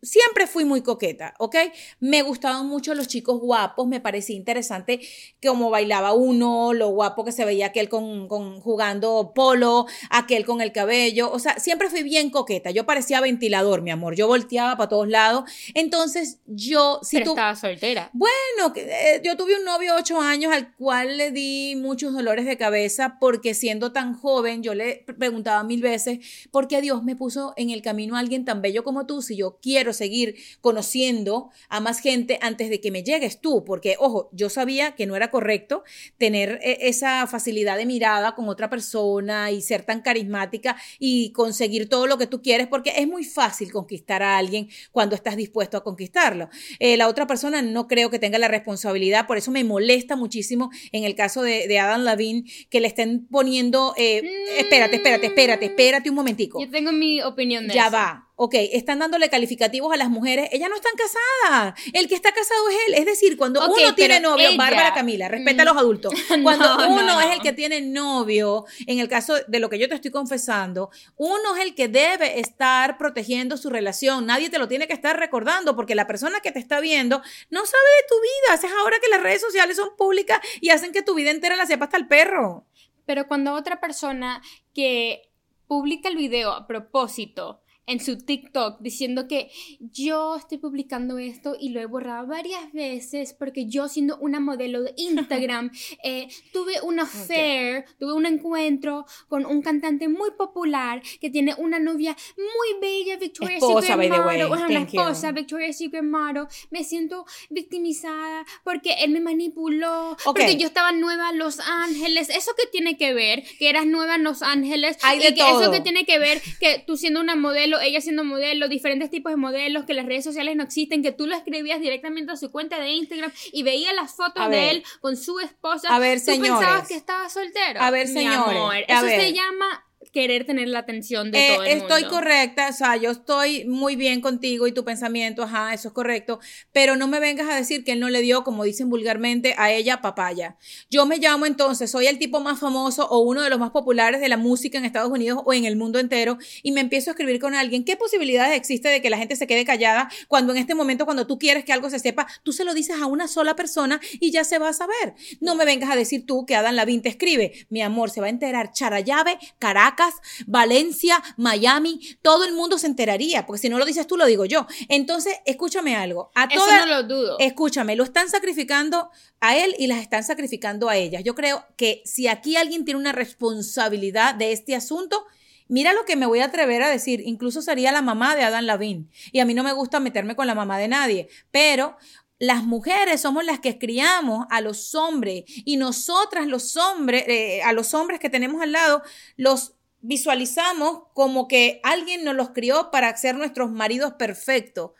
siempre 0.03 0.47
fui 0.47 0.65
muy 0.65 0.83
coqueta, 0.83 1.35
¿ok? 1.39 1.57
Me 2.01 2.23
gustaban 2.23 2.67
mucho 2.67 2.95
los 2.95 3.09
chicos 3.09 3.39
guapos, 3.41 3.87
me 3.87 4.01
parecía 4.01 4.37
interesante 4.37 5.01
cómo 5.43 5.71
bailaba 5.71 6.13
uno, 6.13 6.73
lo 6.73 6.89
guapo 6.89 7.25
que 7.25 7.33
se 7.33 7.45
veía 7.45 7.67
aquel 7.67 7.89
con, 7.89 8.27
con, 8.29 8.61
jugando 8.61 9.33
polo, 9.35 9.87
aquel 10.09 10.47
con 10.47 10.61
el 10.61 10.73
cabello, 10.73 11.31
o 11.31 11.39
sea, 11.39 11.59
siempre 11.59 11.91
fui 11.91 12.03
bien 12.03 12.31
coqueta, 12.31 12.71
yo 12.71 12.87
parecía 12.87 13.21
ventilador, 13.21 13.83
mi 13.83 13.91
amor, 13.91 14.15
yo 14.15 14.27
volteaba 14.27 14.77
para 14.77 14.89
todos 14.89 15.09
lados, 15.09 15.45
entonces 15.75 16.39
yo... 16.47 17.01
Si 17.03 17.19
Pero 17.19 17.31
estaba 17.31 17.55
soltera. 17.55 18.11
Bueno, 18.13 18.73
eh, 18.77 19.21
yo 19.25 19.37
tuve 19.37 19.57
un 19.57 19.65
novio 19.65 19.95
ocho 19.97 20.21
años 20.21 20.53
al 20.53 20.75
cual 20.77 21.19
le 21.19 21.31
di 21.31 21.77
muchos 21.77 22.13
dolores 22.15 22.47
de 22.47 22.57
cabeza 22.57 23.19
porque 23.21 23.55
siendo 23.55 23.93
tan 23.93 24.15
joven 24.15 24.63
yo 24.63 24.75
le 24.75 25.05
preguntaba 25.19 25.63
mil 25.63 25.83
veces, 25.83 26.21
¿por 26.51 26.69
qué 26.69 26.81
Dios 26.81 27.03
me 27.03 27.17
puso 27.17 27.53
en 27.57 27.71
el 27.71 27.83
camino 27.83 28.17
a 28.17 28.21
alguien 28.21 28.45
tan 28.45 28.63
bello 28.63 28.83
como 28.83 29.07
tú 29.07 29.21
si 29.21 29.37
yo 29.37 29.59
quiero 29.61 29.90
seguir 29.93 30.37
conociendo 30.61 31.51
a 31.69 31.81
más 31.81 32.01
gente 32.01 32.39
antes 32.43 32.71
de 32.71 32.81
que 32.81 32.91
me 32.91 33.03
llegues 33.03 33.41
tú, 33.41 33.65
porque, 33.65 33.97
ojo, 33.99 34.29
yo 34.33 34.49
sabía 34.51 34.95
que 34.95 35.07
no 35.07 35.17
era 35.17 35.31
correcto 35.31 35.85
tener 36.19 36.59
eh, 36.63 36.79
esa 36.83 37.27
facilidad 37.27 37.77
de 37.77 37.87
mirada 37.87 38.35
con 38.35 38.49
otra 38.49 38.71
persona 38.71 39.51
y 39.51 39.63
ser 39.63 39.83
tan 39.85 40.01
carismática 40.01 40.77
y 40.99 41.33
conseguir 41.33 41.89
todo 41.89 42.07
lo 42.07 42.19
que 42.19 42.27
tú 42.27 42.43
quieres, 42.43 42.67
porque 42.67 42.95
es 42.97 43.07
muy 43.07 43.25
fácil 43.25 43.73
conquistar 43.73 44.23
a 44.23 44.39
alguien 44.39 44.69
cuando 44.93 45.15
estás 45.15 45.37
dispuesto 45.37 45.77
a 45.77 45.85
conquistarlo. 45.85 46.49
Eh, 46.79 46.97
la 46.97 47.09
otra 47.09 47.27
persona 47.27 47.63
no 47.63 47.89
creo 47.89 48.11
que 48.11 48.19
tenga 48.19 48.39
la 48.39 48.49
responsabilidad, 48.49 49.27
por 49.27 49.39
eso 49.39 49.51
me 49.51 49.65
molesta 49.65 50.17
muchísimo 50.17 50.71
en 50.93 51.05
el 51.05 51.15
caso 51.15 51.43
de, 51.43 51.79
Adam 51.81 52.03
Lavin 52.03 52.45
que 52.69 52.81
le 52.81 52.89
estén 52.89 53.27
poniendo, 53.27 53.95
eh, 53.97 54.23
espérate, 54.59 54.97
espérate, 54.97 55.27
espérate, 55.27 55.65
espérate 55.67 56.11
un 56.11 56.17
momentico. 56.17 56.61
Yo 56.61 56.71
tengo 56.71 56.93
mi 56.93 57.23
opinión 57.23 57.67
de 57.67 57.75
ya 57.75 57.87
eso. 57.87 57.91
Ya 57.91 57.99
va 57.99 58.30
ok, 58.43 58.55
están 58.73 59.01
dándole 59.01 59.29
calificativos 59.29 59.93
a 59.93 59.99
las 59.99 60.09
mujeres, 60.09 60.49
ellas 60.51 60.71
no 60.71 60.77
están 60.77 60.95
casadas, 60.97 61.79
el 61.93 62.09
que 62.09 62.15
está 62.15 62.33
casado 62.33 62.71
es 62.71 62.77
él, 62.89 62.95
es 62.95 63.05
decir, 63.05 63.37
cuando 63.37 63.61
uno 63.69 63.95
tiene 63.95 64.19
novio, 64.19 64.57
Bárbara 64.57 64.95
Camila, 64.95 65.29
respeta 65.29 65.61
a 65.61 65.67
los 65.67 65.75
mm. 65.75 65.79
adultos, 65.79 66.15
cuando 66.43 66.89
uno 66.89 67.21
es 67.21 67.33
el 67.35 67.43
que 67.43 67.53
tiene 67.53 67.83
novio, 67.83 68.65
en 68.87 68.99
el 68.99 69.11
caso 69.11 69.35
de 69.47 69.59
lo 69.61 69.69
que 69.69 69.79
yo 69.79 69.91
te 69.91 69.95
estoy 69.95 70.11
confesando, 70.11 70.89
uno 71.19 71.55
es 71.55 71.63
el 71.63 71.75
que 71.75 71.89
debe 71.89 72.41
estar 72.41 72.97
protegiendo 72.97 73.59
su 73.59 73.69
relación, 73.69 74.25
nadie 74.25 74.49
te 74.49 74.59
lo 74.59 74.69
tiene 74.69 74.87
que 74.87 74.95
estar 74.95 75.19
recordando, 75.19 75.77
porque 75.77 75.95
la 75.95 76.07
persona 76.07 76.41
que 76.41 76.51
te 76.51 76.61
está 76.61 76.81
viendo 76.81 77.21
no 77.51 77.67
sabe 77.67 77.89
de 78.01 78.09
tu 78.09 78.15
vida, 78.23 78.55
es 78.55 78.75
ahora 78.81 78.97
que 79.03 79.11
las 79.11 79.23
redes 79.23 79.43
sociales 79.43 79.77
son 79.77 79.91
públicas 79.99 80.41
y 80.63 80.71
hacen 80.71 80.93
que 80.93 81.03
tu 81.03 81.15
vida 81.15 81.31
entera 81.31 81.57
la 81.57 81.67
sepa 81.67 81.85
hasta 81.85 81.99
el 81.99 82.09
perro. 82.09 82.65
Pero 83.05 83.29
cuando 83.29 83.53
otra 83.53 83.83
persona 83.83 84.41
que 84.73 85.31
publica 85.67 86.09
el 86.09 86.17
video 86.17 86.53
a 86.53 86.67
propósito, 86.67 87.61
en 87.91 87.99
su 87.99 88.17
TikTok 88.19 88.81
diciendo 88.81 89.27
que 89.27 89.51
yo 89.81 90.37
estoy 90.37 90.59
publicando 90.59 91.19
esto 91.19 91.57
y 91.59 91.71
lo 91.71 91.81
he 91.81 91.87
borrado 91.87 92.29
varias 92.29 92.73
veces 92.73 93.35
porque 93.37 93.67
yo 93.67 93.89
siendo 93.89 94.17
una 94.19 94.39
modelo 94.39 94.83
de 94.83 94.95
Instagram 94.97 95.73
eh, 96.05 96.29
tuve 96.53 96.81
una 96.83 97.03
affair, 97.03 97.85
tuve 97.99 98.13
un 98.13 98.27
encuentro 98.27 99.07
con 99.29 99.45
un 99.45 99.61
cantante 99.61 100.09
muy 100.09 100.31
popular 100.39 101.03
que 101.21 101.31
tiene 101.31 101.55
una 101.59 101.81
novia 101.81 102.17
muy 102.37 102.81
bella, 102.81 103.17
Victoria's 103.17 103.61
Secret 103.61 104.09
Model, 104.09 104.47
una 104.47 104.83
esposa, 104.83 105.33
Victoria's 105.33 105.79
Secret 105.79 106.05
Model. 106.05 106.47
Me 106.71 106.85
siento 106.85 107.27
victimizada 107.49 108.47
porque 108.63 108.95
él 109.01 109.11
me 109.11 109.21
manipuló, 109.21 110.17
porque 110.25 110.57
yo 110.57 110.67
estaba 110.67 110.93
nueva 110.93 111.31
en 111.31 111.39
Los 111.39 111.59
Ángeles. 111.59 112.29
Eso 112.31 112.53
que 112.57 112.69
tiene 112.69 112.97
que 112.97 113.15
ver 113.15 113.43
que 113.59 113.69
eras 113.69 113.87
nueva 113.87 114.15
en 114.15 114.25
Los 114.25 114.43
Ángeles 114.43 114.99
Hay 115.03 115.19
de 115.19 115.31
y 115.31 115.35
que 115.35 115.41
eso 115.41 115.73
que 115.73 115.81
tiene 115.81 116.05
que 116.05 116.19
ver 116.21 116.41
que 116.61 116.85
tú 116.87 116.97
siendo 116.97 117.21
una 117.21 117.35
modelo 117.35 117.80
ella 117.81 118.01
siendo 118.01 118.25
modelo, 118.25 118.69
diferentes 118.69 119.11
tipos 119.11 119.33
de 119.33 119.37
modelos, 119.37 119.85
que 119.85 119.95
las 119.95 120.07
redes 120.07 120.25
sociales 120.25 120.57
no 120.57 120.63
existen, 120.63 121.03
que 121.03 121.13
tú 121.13 121.27
lo 121.27 121.35
escribías 121.35 121.81
directamente 121.81 122.33
a 122.33 122.37
su 122.37 122.51
cuenta 122.51 122.79
de 122.79 122.91
Instagram 122.91 123.33
y 123.53 123.63
veía 123.63 123.93
las 123.93 124.15
fotos 124.15 124.49
de 124.51 124.71
él 124.71 124.85
con 125.01 125.17
su 125.17 125.41
esposa. 125.41 125.89
A 125.95 125.99
ver, 125.99 126.19
tú 126.19 126.27
señores. 126.27 126.53
pensabas 126.53 126.89
que 126.89 126.95
estaba 126.95 127.29
soltero. 127.29 127.81
A 127.81 127.91
ver, 127.91 128.09
señores. 128.09 128.85
Eso 128.89 129.07
se 129.07 129.33
llama 129.33 129.85
querer 130.13 130.45
tener 130.45 130.69
la 130.69 130.81
atención 130.81 131.31
de 131.31 131.39
eh, 131.39 131.49
todo 131.55 131.65
el 131.65 131.79
mundo. 131.79 131.97
Estoy 131.97 132.11
correcta, 132.11 132.69
o 132.69 132.73
sea, 132.73 132.97
yo 132.97 133.11
estoy 133.11 133.65
muy 133.65 133.97
bien 133.97 134.21
contigo 134.21 134.67
y 134.67 134.73
tu 134.73 134.85
pensamiento, 134.85 135.43
ajá, 135.43 135.73
eso 135.75 135.89
es 135.89 135.95
correcto, 135.95 136.41
pero 136.73 136.97
no 136.97 137.07
me 137.07 137.21
vengas 137.21 137.49
a 137.49 137.55
decir 137.55 137.85
que 137.85 137.93
él 137.93 138.01
no 138.01 138.09
le 138.09 138.21
dio, 138.21 138.45
como 138.45 138.65
dicen 138.65 138.91
vulgarmente, 138.91 139.55
a 139.57 139.71
ella 139.73 140.01
papaya. 140.01 140.57
Yo 140.91 141.07
me 141.07 141.19
llamo 141.19 141.47
entonces, 141.47 141.91
soy 141.91 142.07
el 142.07 142.19
tipo 142.19 142.41
más 142.41 142.59
famoso 142.59 143.07
o 143.09 143.21
uno 143.21 143.43
de 143.43 143.51
los 143.51 143.59
más 143.59 143.71
populares 143.71 144.21
de 144.21 144.29
la 144.29 144.37
música 144.37 144.79
en 144.79 144.85
Estados 144.85 145.11
Unidos 145.11 145.43
o 145.45 145.53
en 145.53 145.65
el 145.65 145.77
mundo 145.77 145.99
entero 145.99 146.39
y 146.63 146.73
me 146.73 146.81
empiezo 146.81 147.11
a 147.11 147.13
escribir 147.13 147.41
con 147.41 147.55
alguien. 147.55 147.85
¿Qué 147.85 147.97
posibilidades 147.97 148.57
existe 148.57 148.89
de 148.89 149.01
que 149.01 149.11
la 149.11 149.19
gente 149.19 149.37
se 149.37 149.47
quede 149.47 149.65
callada 149.65 150.11
cuando 150.29 150.53
en 150.53 150.59
este 150.59 150.75
momento, 150.75 151.05
cuando 151.05 151.27
tú 151.27 151.39
quieres 151.39 151.65
que 151.65 151.73
algo 151.73 151.91
se 151.91 151.99
sepa, 151.99 152.27
tú 152.43 152.53
se 152.53 152.65
lo 152.65 152.75
dices 152.75 152.97
a 153.01 153.07
una 153.07 153.29
sola 153.29 153.55
persona 153.57 154.01
y 154.19 154.31
ya 154.31 154.45
se 154.45 154.59
va 154.59 154.71
a 154.71 154.73
saber? 154.73 155.15
No 155.41 155.55
me 155.55 155.65
vengas 155.65 155.91
a 155.91 155.97
decir 155.97 156.27
tú 156.27 156.47
que 156.47 156.57
Adam 156.57 156.75
Lavín 156.75 157.03
te 157.03 157.09
escribe, 157.09 157.53
mi 157.69 157.83
amor, 157.83 158.11
se 158.11 158.21
va 158.21 158.27
a 158.27 158.31
enterar 158.31 158.73
Charallave, 158.73 159.39
Caracas, 159.59 160.00
Valencia, 160.47 161.23
Miami, 161.37 162.01
todo 162.23 162.45
el 162.45 162.55
mundo 162.55 162.79
se 162.79 162.87
enteraría, 162.87 163.47
porque 163.47 163.63
si 163.63 163.69
no 163.69 163.79
lo 163.79 163.85
dices 163.85 164.07
tú, 164.07 164.17
lo 164.17 164.27
digo 164.27 164.45
yo. 164.45 164.67
Entonces, 164.89 165.37
escúchame 165.45 165.97
algo. 165.97 166.31
A 166.35 166.45
Eso 166.45 166.67
no 166.67 166.87
lo 166.87 167.03
dudo. 167.05 167.37
Escúchame, 167.39 167.97
lo 167.97 168.05
están 168.05 168.29
sacrificando 168.29 169.11
a 169.41 169.57
él 169.57 169.75
y 169.79 169.87
las 169.87 170.01
están 170.01 170.25
sacrificando 170.25 170.89
a 170.89 170.97
ellas. 170.97 171.23
Yo 171.25 171.35
creo 171.35 171.65
que 171.77 172.03
si 172.05 172.29
aquí 172.29 172.57
alguien 172.57 172.85
tiene 172.85 173.01
una 173.01 173.13
responsabilidad 173.13 174.35
de 174.35 174.53
este 174.53 174.75
asunto, 174.75 175.25
Mira 175.73 175.93
lo 175.93 176.05
que 176.05 176.17
me 176.17 176.27
voy 176.27 176.41
a 176.41 176.47
atrever 176.47 176.83
a 176.83 176.89
decir, 176.89 177.23
incluso 177.25 177.63
sería 177.63 177.93
la 177.93 178.03
mamá 178.03 178.35
de 178.35 178.43
Adam 178.43 178.65
Lavín. 178.65 179.09
Y 179.31 179.39
a 179.39 179.45
mí 179.45 179.55
no 179.55 179.63
me 179.63 179.73
gusta 179.73 180.01
meterme 180.01 180.35
con 180.35 180.49
la 180.49 180.57
mamá 180.57 180.79
de 180.79 180.89
nadie, 180.89 181.29
pero 181.53 181.97
las 182.41 182.65
mujeres 182.65 183.21
somos 183.21 183.45
las 183.45 183.61
que 183.61 183.79
criamos 183.79 184.47
a 184.51 184.63
los 184.63 184.97
hombres 184.97 185.45
y 185.47 185.77
nosotras 185.77 186.49
los 186.49 186.77
hombres, 186.77 187.23
eh, 187.29 187.63
a 187.63 187.73
los 187.73 187.95
hombres 187.95 188.19
que 188.19 188.31
tenemos 188.31 188.63
al 188.63 188.73
lado, 188.73 189.03
los 189.37 189.75
visualizamos 190.01 191.03
como 191.15 191.49
que 191.49 191.81
alguien 191.83 192.25
nos 192.25 192.35
los 192.35 192.51
crió 192.51 192.91
para 192.91 193.17
ser 193.17 193.35
nuestros 193.35 193.71
maridos 193.71 194.15
perfectos. 194.15 194.93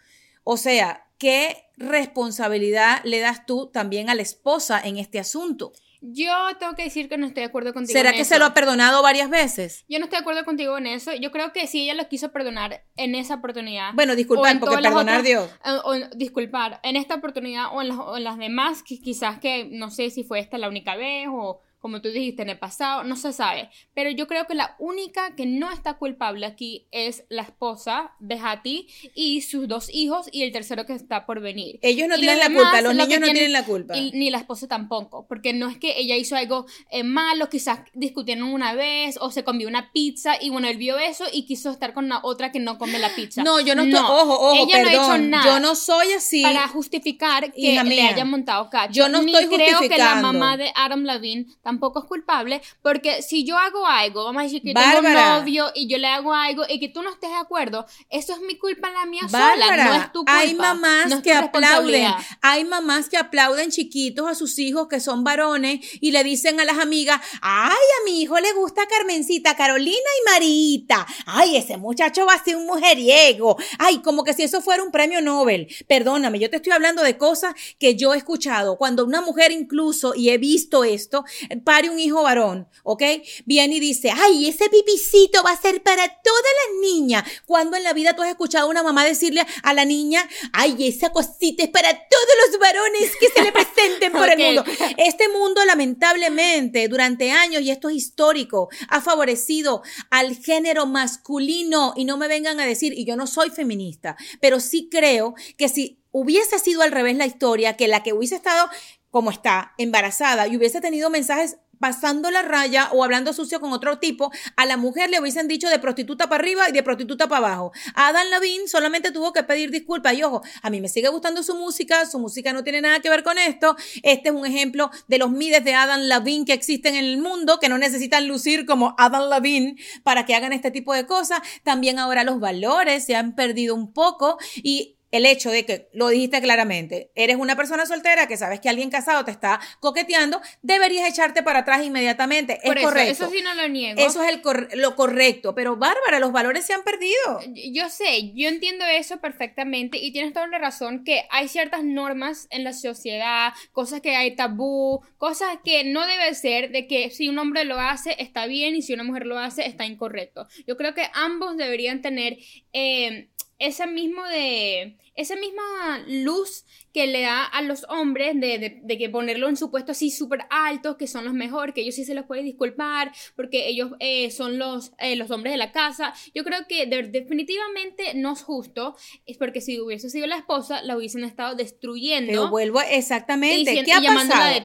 O 0.45 0.57
sea, 0.57 1.07
¿qué 1.19 1.69
responsabilidad 1.77 3.01
le 3.05 3.21
das 3.21 3.47
tú 3.47 3.71
también 3.73 4.11
a 4.11 4.15
la 4.15 4.23
esposa 4.23 4.81
en 4.81 4.99
este 4.99 5.19
asunto? 5.19 5.73
Yo 6.03 6.33
tengo 6.59 6.75
que 6.75 6.85
decir 6.85 7.11
que 7.11 7.19
no 7.19 7.27
estoy 7.27 7.43
de 7.43 7.49
acuerdo 7.49 7.75
contigo. 7.75 7.93
¿Será 7.93 8.13
que 8.13 8.25
se 8.25 8.39
lo 8.39 8.47
ha 8.47 8.55
perdonado 8.55 9.03
varias 9.03 9.29
veces? 9.29 9.85
Yo 9.87 9.99
no 9.99 10.07
estoy 10.07 10.17
de 10.17 10.23
acuerdo 10.23 10.45
contigo 10.47 10.79
en 10.79 10.87
eso. 10.87 11.13
Yo 11.13 11.31
creo 11.31 11.53
que 11.53 11.67
si 11.67 11.83
ella 11.83 11.95
lo 11.95 12.09
quiso 12.09 12.33
perdonar 12.33 12.85
en 12.97 13.15
esa 13.15 13.35
oportunidad. 13.35 13.93
Bueno, 13.93 14.17
disculpar, 14.17 14.59
porque 14.59 14.77
perdonar 14.77 15.23
Dios. 15.23 15.51
Eh, 15.63 15.79
o, 15.85 15.95
disculpar, 16.17 16.81
en 16.85 16.97
esta 16.97 17.17
oportunidad 17.17 17.67
o 17.75 17.83
en, 17.83 17.89
las, 17.89 17.99
o 17.99 18.17
en 18.17 18.25
las 18.25 18.39
demás, 18.39 18.83
que 18.83 18.99
quizás 18.99 19.41
que 19.41 19.67
no 19.67 19.91
sé 19.91 20.09
si 20.09 20.25
fue 20.25 20.41
esta 20.41 20.57
la 20.57 20.69
única 20.69 20.97
vez 20.97 21.29
o 21.31 21.61
como 21.81 22.01
tú 22.03 22.11
dijiste 22.11 22.43
en 22.43 22.51
el 22.51 22.59
pasado, 22.59 23.05
no 23.05 23.17
se 23.17 23.33
sabe. 23.33 23.71
Pero 23.95 24.11
yo 24.11 24.27
creo 24.27 24.47
que 24.47 24.55
la 24.55 24.77
única 24.79 25.35
que 25.35 25.47
no 25.47 25.73
está 25.73 25.95
culpable 25.95 26.47
aquí 26.47 26.87
es 26.91 27.25
la 27.29 27.43
esposa 27.43 28.13
de 28.21 28.39
Hattie 28.39 28.87
y 29.15 29.41
sus 29.41 29.67
dos 29.67 29.89
hijos 29.93 30.29
y 30.31 30.43
el 30.43 30.53
tercero 30.53 30.87
que 30.87 30.93
está 30.93 31.27
por 31.27 31.41
venir. 31.41 31.79
Ellos 31.83 32.07
no 32.09 32.17
tienen 32.17 32.39
la 32.39 32.49
culpa, 32.49 32.81
los 32.83 32.95
niños 32.95 33.21
no 33.21 33.27
tienen, 33.33 33.53
la 33.53 33.65
culpa. 33.65 33.95
ni 33.95 34.31
la 34.31 34.39
esposa 34.39 34.69
tampoco, 34.69 35.27
porque 35.27 35.53
no 35.53 35.69
es 35.69 35.79
que 35.79 35.99
ella 35.99 36.17
hizo 36.17 36.37
algo 36.37 36.67
eh, 36.91 37.03
malo, 37.03 37.49
quizás 37.49 37.81
discutieron 37.95 38.45
una 38.45 38.75
vez 38.75 39.17
o 39.21 39.31
se 39.31 39.43
comió 39.43 39.67
una 39.67 39.91
pizza 39.93 40.35
y 40.41 40.51
bueno, 40.51 40.69
él 40.69 40.77
vio 40.77 40.99
eso 40.99 41.25
y 41.33 41.47
quiso 41.47 41.71
estar 41.71 41.95
con 41.95 42.09
la 42.09 42.21
otra 42.23 42.53
que 42.53 42.61
no 42.61 42.79
come 42.79 42.99
la 42.99 43.15
pizza. 43.15 43.43
No, 43.43 43.61
yo 43.61 43.75
no 43.75 43.83
estoy, 43.83 44.01
ojo, 44.01 44.35
ojo, 44.35 44.69
ella 44.69 44.83
no 44.83 44.89
ha 44.89 44.93
hecho 44.93 45.19
nada. 45.19 45.45
Yo 45.45 45.61
no 45.61 45.75
soy 45.75 46.13
así. 46.13 46.43
Para 46.43 46.69
justificar 46.69 47.53
que 47.53 47.83
le 47.83 48.03
hayan 48.03 48.29
montado 48.29 48.69
cacho. 48.69 48.93
Yo 48.93 49.09
no 49.09 49.21
estoy 49.21 49.47
ni 49.47 49.57
creo 49.57 49.81
que 49.81 49.97
la 49.97 50.17
mamá 50.17 50.57
de 50.57 50.73
Adam 50.75 51.05
Levine 51.05 51.47
tampoco 51.71 52.01
es 52.01 52.05
culpable, 52.07 52.61
porque 52.83 53.23
si 53.23 53.45
yo 53.45 53.57
hago 53.57 53.87
algo, 53.87 54.25
vamos 54.25 54.41
a 54.41 54.45
decir 54.45 54.61
que 54.61 54.75
tengo 54.75 54.99
un 54.99 55.15
novio 55.15 55.71
y 55.73 55.87
yo 55.89 55.99
le 55.99 56.09
hago 56.09 56.35
algo 56.35 56.65
y 56.69 56.81
que 56.81 56.89
tú 56.89 57.01
no 57.01 57.11
estés 57.11 57.31
de 57.31 57.37
acuerdo, 57.37 57.87
eso 58.09 58.33
es 58.35 58.41
mi 58.41 58.57
culpa 58.59 58.91
la 58.91 59.07
mía 59.07 59.29
sola, 59.29 59.77
no 59.77 59.95
es 59.95 60.13
tu 60.13 60.19
culpa. 60.21 60.39
Hay 60.39 60.55
mamás 60.55 61.23
que 61.23 61.33
aplauden, 61.33 62.13
hay 62.43 62.65
mamás 62.65 63.09
que 63.09 63.17
aplauden 63.17 63.71
chiquitos 63.71 64.29
a 64.29 64.35
sus 64.35 64.59
hijos 64.59 64.89
que 64.89 64.99
son 64.99 65.23
varones 65.23 65.79
y 66.01 66.11
le 66.11 66.25
dicen 66.25 66.59
a 66.59 66.65
las 66.65 66.79
amigas, 66.79 67.21
ay, 67.41 67.71
a 67.71 68.05
mi 68.05 68.21
hijo 68.21 68.39
le 68.41 68.53
gusta 68.55 68.83
Carmencita, 68.89 69.55
Carolina 69.55 69.97
y 69.97 70.31
Marita, 70.31 71.07
ay, 71.27 71.57
ese 71.57 71.77
muchacho 71.77 72.27
va 72.27 72.35
a 72.35 72.45
ser 72.45 72.57
un 72.57 72.67
mujeriego, 72.67 73.57
ay, 73.79 73.99
como 73.99 74.25
que 74.25 74.35
si 74.35 74.43
eso 74.43 74.61
fuera 74.61 74.83
un 74.83 74.91
premio 74.91 75.21
Nobel. 75.21 75.69
Perdóname, 75.87 76.41
yo 76.41 76.51
te 76.51 76.57
estoy 76.57 76.73
hablando 76.73 77.05
de 77.05 77.17
cosas 77.17 77.55
que 77.79 77.95
yo 77.95 78.13
he 78.13 78.17
escuchado, 78.17 78.77
cuando 78.77 79.05
una 79.05 79.21
mujer 79.21 79.53
incluso, 79.53 80.15
y 80.17 80.31
he 80.31 80.39
visto 80.39 80.83
esto, 80.83 81.25
pare 81.65 81.91
un 81.91 81.99
hijo 81.99 82.23
varón, 82.23 82.69
¿ok? 82.83 83.03
Viene 83.45 83.77
y 83.77 83.81
dice, 83.81 84.13
ay, 84.15 84.49
ese 84.49 84.69
pipicito 84.69 85.43
va 85.43 85.53
a 85.53 85.61
ser 85.61 85.83
para 85.83 86.07
todas 86.09 86.53
las 86.67 86.81
niñas. 86.81 87.25
Cuando 87.47 87.77
en 87.77 87.83
la 87.83 87.93
vida 87.93 88.15
tú 88.15 88.23
has 88.23 88.29
escuchado 88.31 88.67
a 88.67 88.71
una 88.71 88.83
mamá 88.83 89.05
decirle 89.05 89.47
a 89.63 89.75
la 89.75 89.85
niña, 89.85 90.29
ay, 90.53 90.77
esa 90.87 91.11
cosita 91.11 91.65
es 91.65 91.71
para 91.71 91.93
todos 91.93 92.51
los 92.51 92.61
varones 92.61 93.17
que 93.19 93.29
se 93.29 93.43
le 93.43 93.53
presenten 93.53 94.13
por 94.13 94.29
el 94.29 94.39
mundo? 94.45 94.65
Este 94.97 95.29
mundo, 95.29 95.65
lamentablemente, 95.65 96.89
durante 96.89 97.31
años, 97.31 97.63
y 97.63 97.71
esto 97.71 97.89
es 97.89 97.97
histórico, 97.97 98.69
ha 98.89 99.01
favorecido 99.01 99.83
al 100.11 100.37
género 100.37 100.87
masculino. 100.87 101.95
Y 101.97 102.05
no 102.05 102.17
me 102.17 102.29
vengan 102.29 102.61
a 102.61 102.67
decir, 102.67 102.93
y 102.97 103.05
yo 103.05 103.17
no 103.17 103.27
soy 103.27 103.51
feminista, 103.51 104.17
pero 104.41 104.61
sí 104.61 104.89
creo 104.91 105.35
que 105.57 105.69
si 105.69 106.01
hubiese 106.13 106.59
sido 106.59 106.83
al 106.83 106.93
revés 106.93 107.17
la 107.17 107.27
historia, 107.27 107.77
que 107.77 107.89
la 107.89 108.03
que 108.03 108.13
hubiese 108.13 108.37
estado 108.37 108.69
como 109.11 109.31
está, 109.31 109.75
embarazada, 109.79 110.47
y 110.49 110.57
hubiese 110.57 110.81
tenido 110.81 111.11
mensajes 111.11 111.57
pasando 111.81 112.31
la 112.31 112.43
raya 112.43 112.91
o 112.93 113.03
hablando 113.03 113.33
sucio 113.33 113.59
con 113.59 113.73
otro 113.73 113.99
tipo, 113.99 114.31
a 114.55 114.67
la 114.67 114.77
mujer 114.77 115.11
le 115.11 115.19
hubiesen 115.19 115.49
dicho 115.49 115.69
de 115.69 115.79
prostituta 115.79 116.29
para 116.29 116.43
arriba 116.43 116.69
y 116.69 116.73
de 116.73 116.83
prostituta 116.83 117.27
para 117.27 117.47
abajo. 117.47 117.73
Adam 117.95 118.29
Levine 118.29 118.69
solamente 118.69 119.11
tuvo 119.11 119.33
que 119.33 119.43
pedir 119.43 119.71
disculpas 119.71 120.15
y 120.15 120.23
ojo, 120.23 120.43
a 120.63 120.71
mí 120.71 120.81
me 120.81 120.89
sigue 120.89 121.09
gustando 121.09 121.43
su 121.43 121.57
música, 121.57 122.05
su 122.07 122.19
música 122.19 122.53
no 122.53 122.63
tiene 122.63 122.83
nada 122.83 123.01
que 123.01 123.09
ver 123.09 123.25
con 123.25 123.39
esto. 123.39 123.77
Este 124.03 124.29
es 124.29 124.35
un 124.35 124.47
ejemplo 124.47 124.91
de 125.09 125.19
los 125.19 125.31
mides 125.31 125.65
de 125.65 125.75
Adam 125.75 126.01
Levine 126.03 126.45
que 126.45 126.53
existen 126.53 126.95
en 126.95 127.05
el 127.07 127.19
mundo, 127.19 127.59
que 127.59 127.71
no 127.71 127.79
necesitan 127.79 128.29
lucir 128.29 128.67
como 128.67 128.95
Adam 128.99 129.31
Levine 129.31 129.77
para 130.03 130.27
que 130.27 130.35
hagan 130.35 130.53
este 130.53 130.71
tipo 130.71 130.93
de 130.93 131.07
cosas. 131.07 131.41
También 131.65 131.99
ahora 131.99 132.25
los 132.25 132.41
valores 132.41 133.07
se 133.07 133.17
han 133.17 133.35
perdido 133.35 133.75
un 133.75 133.95
poco 133.95 134.37
y 134.57 134.99
el 135.11 135.27
hecho 135.27 135.51
de 135.51 135.65
que 135.65 135.89
lo 135.93 136.09
dijiste 136.09 136.41
claramente, 136.41 137.11
eres 137.15 137.37
una 137.37 137.57
persona 137.57 137.87
soltera 137.87 138.29
que 138.29 138.37
sabes 138.37 138.61
que 138.61 138.69
alguien 138.69 138.91
casado 138.91 139.25
te 139.25 139.31
está 139.31 139.61
coqueteando, 139.81 140.41
deberías 140.63 141.09
echarte 141.09 141.43
para 141.43 141.61
atrás 141.61 141.85
inmediatamente. 141.85 142.61
es 142.63 142.77
eso, 142.77 142.89
correcto. 142.89 143.25
Eso 143.25 143.31
sí 143.31 143.43
no 143.43 143.55
lo 143.55 143.69
niego. 143.69 144.01
Eso 144.01 144.23
es 144.23 144.31
el 144.31 144.41
lo 144.81 144.97
correcto. 144.97 145.55
Pero 145.55 145.77
Bárbara, 145.77 146.21
los 146.21 146.33
valores 146.33 146.65
se 146.65 146.73
han 146.73 146.83
perdido. 146.83 147.41
Yo 147.73 147.89
sé, 147.89 148.33
yo 148.35 148.49
entiendo 148.49 148.85
eso 148.85 149.21
perfectamente 149.21 149.99
y 149.99 150.13
tienes 150.13 150.33
toda 150.33 150.47
la 150.47 150.59
razón 150.59 151.05
que 151.05 151.25
hay 151.31 151.49
ciertas 151.49 151.85
normas 151.85 152.47
en 152.51 152.65
la 152.65 152.73
sociedad, 152.73 153.53
cosas 153.73 154.01
que 154.01 154.17
hay 154.17 154.37
tabú, 154.37 155.01
cosas 155.19 155.59
que 155.65 155.85
no 155.85 156.07
debe 156.07 156.35
ser 156.35 156.71
de 156.71 156.87
que 156.87 157.11
si 157.11 157.29
un 157.29 157.39
hombre 157.39 157.65
lo 157.65 157.79
hace 157.79 158.17
está 158.19 158.47
bien 158.47 158.77
y 158.77 158.83
si 158.83 158.95
una 158.95 159.05
mujer 159.05 159.27
lo 159.27 159.39
hace 159.39 159.67
está 159.67 159.87
incorrecto. 159.87 160.47
Yo 160.67 160.77
creo 160.77 160.95
que 160.95 161.09
ambos 161.15 161.57
deberían 161.57 162.03
tener 162.03 162.39
eh, 162.73 163.29
ese 163.61 163.87
mismo 163.87 164.25
de 164.25 164.97
esa 165.15 165.37
misma 165.37 166.03
luz 166.09 166.65
que 166.95 167.07
le 167.07 167.23
da 167.23 167.45
a 167.45 167.63
los 167.63 167.85
hombres 167.89 168.41
de, 168.41 168.81
de, 168.83 168.99
que 168.99 169.11
ponerlo 169.11 169.49
en 169.49 169.57
su 169.57 169.71
puesto 169.71 169.93
así 169.93 170.11
súper 170.11 170.41
altos, 170.49 170.97
que 170.97 171.07
son 171.07 171.25
los 171.25 171.35
mejores, 171.35 171.75
que 171.75 171.83
ellos 171.83 171.95
sí 171.95 172.05
se 172.05 172.15
los 172.15 172.25
pueden 172.25 172.47
disculpar, 172.47 173.13
porque 173.37 173.69
ellos 173.69 173.93
eh, 174.01 174.31
son 174.31 174.59
los, 174.59 174.93
eh, 174.99 175.17
los 175.17 175.31
hombres 175.31 175.53
de 175.53 175.59
la 175.59 175.73
casa. 175.73 176.15
Yo 176.35 176.43
creo 176.43 176.67
que 176.67 176.87
definitivamente 176.87 178.15
no 178.15 178.33
es 178.33 178.43
justo, 178.43 178.97
es 179.27 179.37
porque 179.37 179.61
si 179.61 179.79
hubiese 179.79 180.11
sido 180.11 180.27
la 180.27 180.37
esposa, 180.37 180.83
la 180.83 180.97
hubiesen 180.97 181.23
estado 181.25 181.55
destruyendo. 181.55 182.33
Pero 182.33 182.51
vuelvo 182.51 182.81
exactamente. 182.81 183.85
¿Qué 183.85 183.93
ha 183.93 184.01
pasado? 184.01 184.65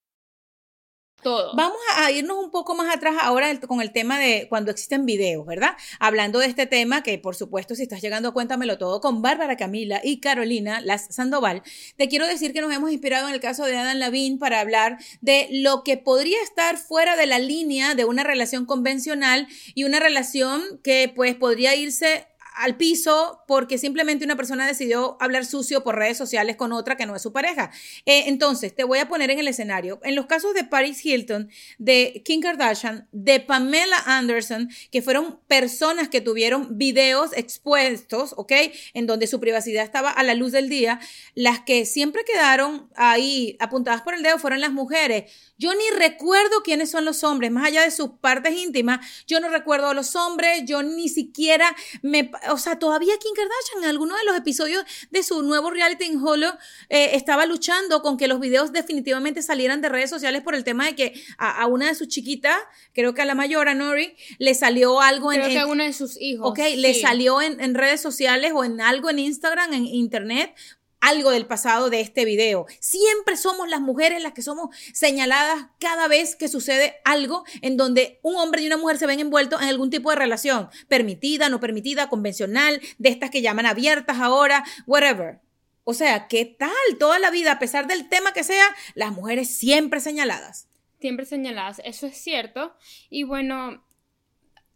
Todo. 1.21 1.55
Vamos 1.55 1.77
a 1.97 2.11
irnos 2.11 2.37
un 2.37 2.51
poco 2.51 2.75
más 2.75 2.93
atrás 2.95 3.15
ahora 3.21 3.59
con 3.61 3.81
el 3.81 3.91
tema 3.91 4.19
de 4.19 4.47
cuando 4.49 4.71
existen 4.71 5.05
videos, 5.05 5.45
¿verdad? 5.45 5.75
Hablando 5.99 6.39
de 6.39 6.47
este 6.47 6.65
tema, 6.65 7.03
que 7.03 7.17
por 7.19 7.35
supuesto, 7.35 7.75
si 7.75 7.83
estás 7.83 8.01
llegando, 8.01 8.33
cuéntamelo 8.33 8.77
todo 8.77 9.01
con 9.01 9.21
Bárbara 9.21 9.57
Camila 9.57 10.01
y 10.03 10.19
Carolina 10.19 10.81
Las 10.81 11.13
Sandoval. 11.13 11.63
Te 11.97 12.07
quiero 12.07 12.25
decir 12.25 12.53
que 12.53 12.61
nos 12.61 12.73
hemos 12.73 12.91
inspirado 12.91 13.27
en 13.27 13.33
el 13.33 13.39
caso 13.39 13.65
de 13.65 13.77
Adam 13.77 13.97
Lavín 13.97 14.39
para 14.39 14.59
hablar 14.59 14.97
de 15.21 15.47
lo 15.51 15.83
que 15.83 15.97
podría 15.97 16.41
estar 16.41 16.77
fuera 16.77 17.15
de 17.15 17.27
la 17.27 17.39
línea 17.39 17.95
de 17.95 18.05
una 18.05 18.23
relación 18.23 18.65
convencional 18.65 19.47
y 19.75 19.83
una 19.83 19.99
relación 19.99 20.61
que 20.83 21.11
pues 21.15 21.35
podría 21.35 21.75
irse 21.75 22.27
al 22.55 22.77
piso 22.77 23.43
porque 23.47 23.77
simplemente 23.77 24.25
una 24.25 24.35
persona 24.35 24.67
decidió 24.67 25.17
hablar 25.19 25.45
sucio 25.45 25.83
por 25.83 25.95
redes 25.95 26.17
sociales 26.17 26.55
con 26.55 26.71
otra 26.71 26.97
que 26.97 27.05
no 27.05 27.15
es 27.15 27.21
su 27.21 27.31
pareja. 27.31 27.71
Eh, 28.05 28.23
entonces, 28.27 28.75
te 28.75 28.83
voy 28.83 28.99
a 28.99 29.07
poner 29.07 29.31
en 29.31 29.39
el 29.39 29.47
escenario. 29.47 29.99
En 30.03 30.15
los 30.15 30.25
casos 30.25 30.53
de 30.53 30.63
Paris 30.63 31.05
Hilton, 31.05 31.49
de 31.77 32.21
Kim 32.25 32.41
Kardashian, 32.41 33.07
de 33.11 33.39
Pamela 33.39 33.97
Anderson, 34.05 34.69
que 34.91 35.01
fueron 35.01 35.39
personas 35.47 36.09
que 36.09 36.21
tuvieron 36.21 36.77
videos 36.77 37.31
expuestos, 37.35 38.33
¿ok? 38.37 38.53
En 38.93 39.07
donde 39.07 39.27
su 39.27 39.39
privacidad 39.39 39.83
estaba 39.83 40.11
a 40.11 40.23
la 40.23 40.33
luz 40.33 40.51
del 40.51 40.69
día, 40.69 40.99
las 41.35 41.61
que 41.61 41.85
siempre 41.85 42.23
quedaron 42.23 42.89
ahí 42.95 43.57
apuntadas 43.59 44.01
por 44.01 44.13
el 44.13 44.23
dedo 44.23 44.37
fueron 44.37 44.61
las 44.61 44.71
mujeres. 44.71 45.31
Yo 45.61 45.75
ni 45.75 45.87
recuerdo 45.95 46.63
quiénes 46.63 46.89
son 46.89 47.05
los 47.05 47.23
hombres, 47.23 47.51
más 47.51 47.67
allá 47.67 47.83
de 47.83 47.91
sus 47.91 48.13
partes 48.19 48.57
íntimas, 48.57 49.05
yo 49.27 49.39
no 49.39 49.47
recuerdo 49.47 49.89
a 49.89 49.93
los 49.93 50.15
hombres, 50.15 50.63
yo 50.65 50.81
ni 50.81 51.07
siquiera 51.07 51.75
me 52.01 52.31
o 52.49 52.57
sea, 52.57 52.79
todavía 52.79 53.13
Kim 53.19 53.31
Kardashian 53.35 53.83
en 53.83 53.89
alguno 53.91 54.15
de 54.17 54.23
los 54.25 54.35
episodios 54.35 54.83
de 55.11 55.21
su 55.21 55.43
nuevo 55.43 55.69
reality 55.69 56.05
en 56.05 56.17
Hulu 56.17 56.47
eh, 56.89 57.11
estaba 57.13 57.45
luchando 57.45 58.01
con 58.01 58.17
que 58.17 58.27
los 58.27 58.39
videos 58.39 58.71
definitivamente 58.71 59.43
salieran 59.43 59.81
de 59.81 59.89
redes 59.89 60.09
sociales 60.09 60.41
por 60.41 60.55
el 60.55 60.63
tema 60.63 60.87
de 60.87 60.95
que 60.95 61.13
a, 61.37 61.67
una 61.67 61.89
de 61.89 61.93
sus 61.93 62.07
chiquitas, 62.07 62.57
creo 62.93 63.13
que 63.13 63.21
a 63.21 63.25
la 63.25 63.35
mayor, 63.35 63.69
a 63.69 63.75
Nori, 63.75 64.15
le 64.39 64.55
salió 64.55 64.99
algo 64.99 65.31
en... 65.31 65.41
Creo 65.41 65.51
que 65.51 65.59
a 65.59 65.67
una 65.67 65.83
de 65.83 65.93
sus 65.93 66.19
hijos. 66.19 66.49
Ok, 66.49 66.57
le 66.75 66.99
salió 66.99 67.39
en, 67.39 67.61
en 67.61 67.75
redes 67.75 68.01
sociales 68.01 68.51
o 68.55 68.63
en 68.63 68.81
algo 68.81 69.11
en 69.11 69.19
Instagram, 69.19 69.73
en 69.73 69.85
internet, 69.85 70.55
algo 71.01 71.31
del 71.31 71.45
pasado 71.45 71.89
de 71.89 71.99
este 71.99 72.23
video. 72.25 72.65
Siempre 72.79 73.35
somos 73.35 73.67
las 73.67 73.81
mujeres 73.81 74.21
las 74.21 74.33
que 74.33 74.41
somos 74.41 74.75
señaladas 74.93 75.67
cada 75.79 76.07
vez 76.07 76.35
que 76.35 76.47
sucede 76.47 76.95
algo 77.03 77.43
en 77.61 77.75
donde 77.75 78.19
un 78.21 78.35
hombre 78.35 78.61
y 78.61 78.67
una 78.67 78.77
mujer 78.77 78.97
se 78.97 79.07
ven 79.07 79.19
envueltos 79.19 79.61
en 79.61 79.67
algún 79.67 79.89
tipo 79.89 80.11
de 80.11 80.15
relación, 80.15 80.69
permitida, 80.87 81.49
no 81.49 81.59
permitida, 81.59 82.07
convencional, 82.07 82.81
de 82.97 83.09
estas 83.09 83.31
que 83.31 83.41
llaman 83.41 83.65
abiertas 83.65 84.19
ahora, 84.19 84.63
whatever. 84.85 85.41
O 85.83 85.93
sea, 85.93 86.27
¿qué 86.27 86.45
tal? 86.45 86.71
Toda 86.99 87.19
la 87.19 87.31
vida, 87.31 87.53
a 87.53 87.59
pesar 87.59 87.87
del 87.87 88.07
tema 88.07 88.33
que 88.33 88.43
sea, 88.43 88.65
las 88.93 89.11
mujeres 89.11 89.55
siempre 89.57 89.99
señaladas. 89.99 90.67
Siempre 90.99 91.25
señaladas, 91.25 91.81
eso 91.83 92.05
es 92.05 92.15
cierto. 92.15 92.75
Y 93.09 93.23
bueno, 93.23 93.83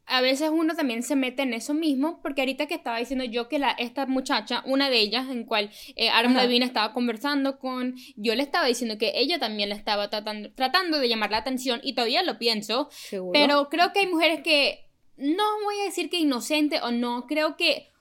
a 0.07 0.21
veces 0.21 0.49
uno 0.51 0.75
también 0.75 1.03
se 1.03 1.15
mete 1.15 1.43
en 1.43 1.53
eso 1.53 1.73
mismo, 1.73 2.19
porque 2.21 2.41
ahorita 2.41 2.67
que 2.67 2.75
estaba 2.75 2.99
diciendo 2.99 3.25
yo 3.25 3.47
que 3.47 3.59
la, 3.59 3.71
esta 3.71 4.05
muchacha, 4.05 4.63
una 4.65 4.89
de 4.89 4.99
ellas, 4.99 5.29
en 5.29 5.45
cual 5.45 5.71
eh, 5.95 6.09
Adam 6.09 6.35
Levine 6.35 6.65
estaba 6.65 6.93
conversando 6.93 7.59
con, 7.59 7.95
yo 8.15 8.35
le 8.35 8.43
estaba 8.43 8.67
diciendo 8.67 8.97
que 8.97 9.13
ella 9.15 9.39
también 9.39 9.69
le 9.69 9.75
estaba 9.75 10.09
tratando, 10.09 10.51
tratando 10.53 10.99
de 10.99 11.09
llamar 11.09 11.31
la 11.31 11.37
atención, 11.37 11.79
y 11.83 11.93
todavía 11.93 12.23
lo 12.23 12.37
pienso, 12.37 12.89
pero 13.33 13.69
creo 13.69 13.93
que 13.93 13.99
hay 13.99 14.07
mujeres 14.07 14.41
que, 14.41 14.85
no 15.17 15.43
voy 15.63 15.79
a 15.81 15.85
decir 15.85 16.09
que 16.09 16.17
inocente 16.17 16.81
o 16.81 16.91
no, 16.91 17.25
creo 17.25 17.55
que 17.55 17.94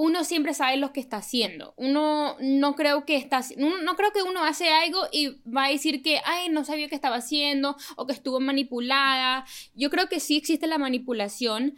uno 0.00 0.24
siempre 0.24 0.54
sabe 0.54 0.76
lo 0.76 0.92
que 0.92 1.00
está 1.00 1.16
haciendo. 1.18 1.74
Uno 1.76 2.36
no 2.40 2.74
creo 2.74 3.04
que 3.04 3.16
está, 3.16 3.40
no, 3.56 3.96
creo 3.96 4.12
que 4.12 4.22
uno 4.22 4.44
hace 4.44 4.68
algo 4.70 5.00
y 5.12 5.40
va 5.50 5.66
a 5.66 5.70
decir 5.70 6.02
que, 6.02 6.20
ay, 6.24 6.48
no 6.50 6.64
sabía 6.64 6.88
qué 6.88 6.94
estaba 6.94 7.16
haciendo 7.16 7.76
o 7.96 8.06
que 8.06 8.12
estuvo 8.12 8.40
manipulada. 8.40 9.44
Yo 9.74 9.90
creo 9.90 10.08
que 10.08 10.20
sí 10.20 10.36
existe 10.36 10.66
la 10.66 10.78
manipulación, 10.78 11.76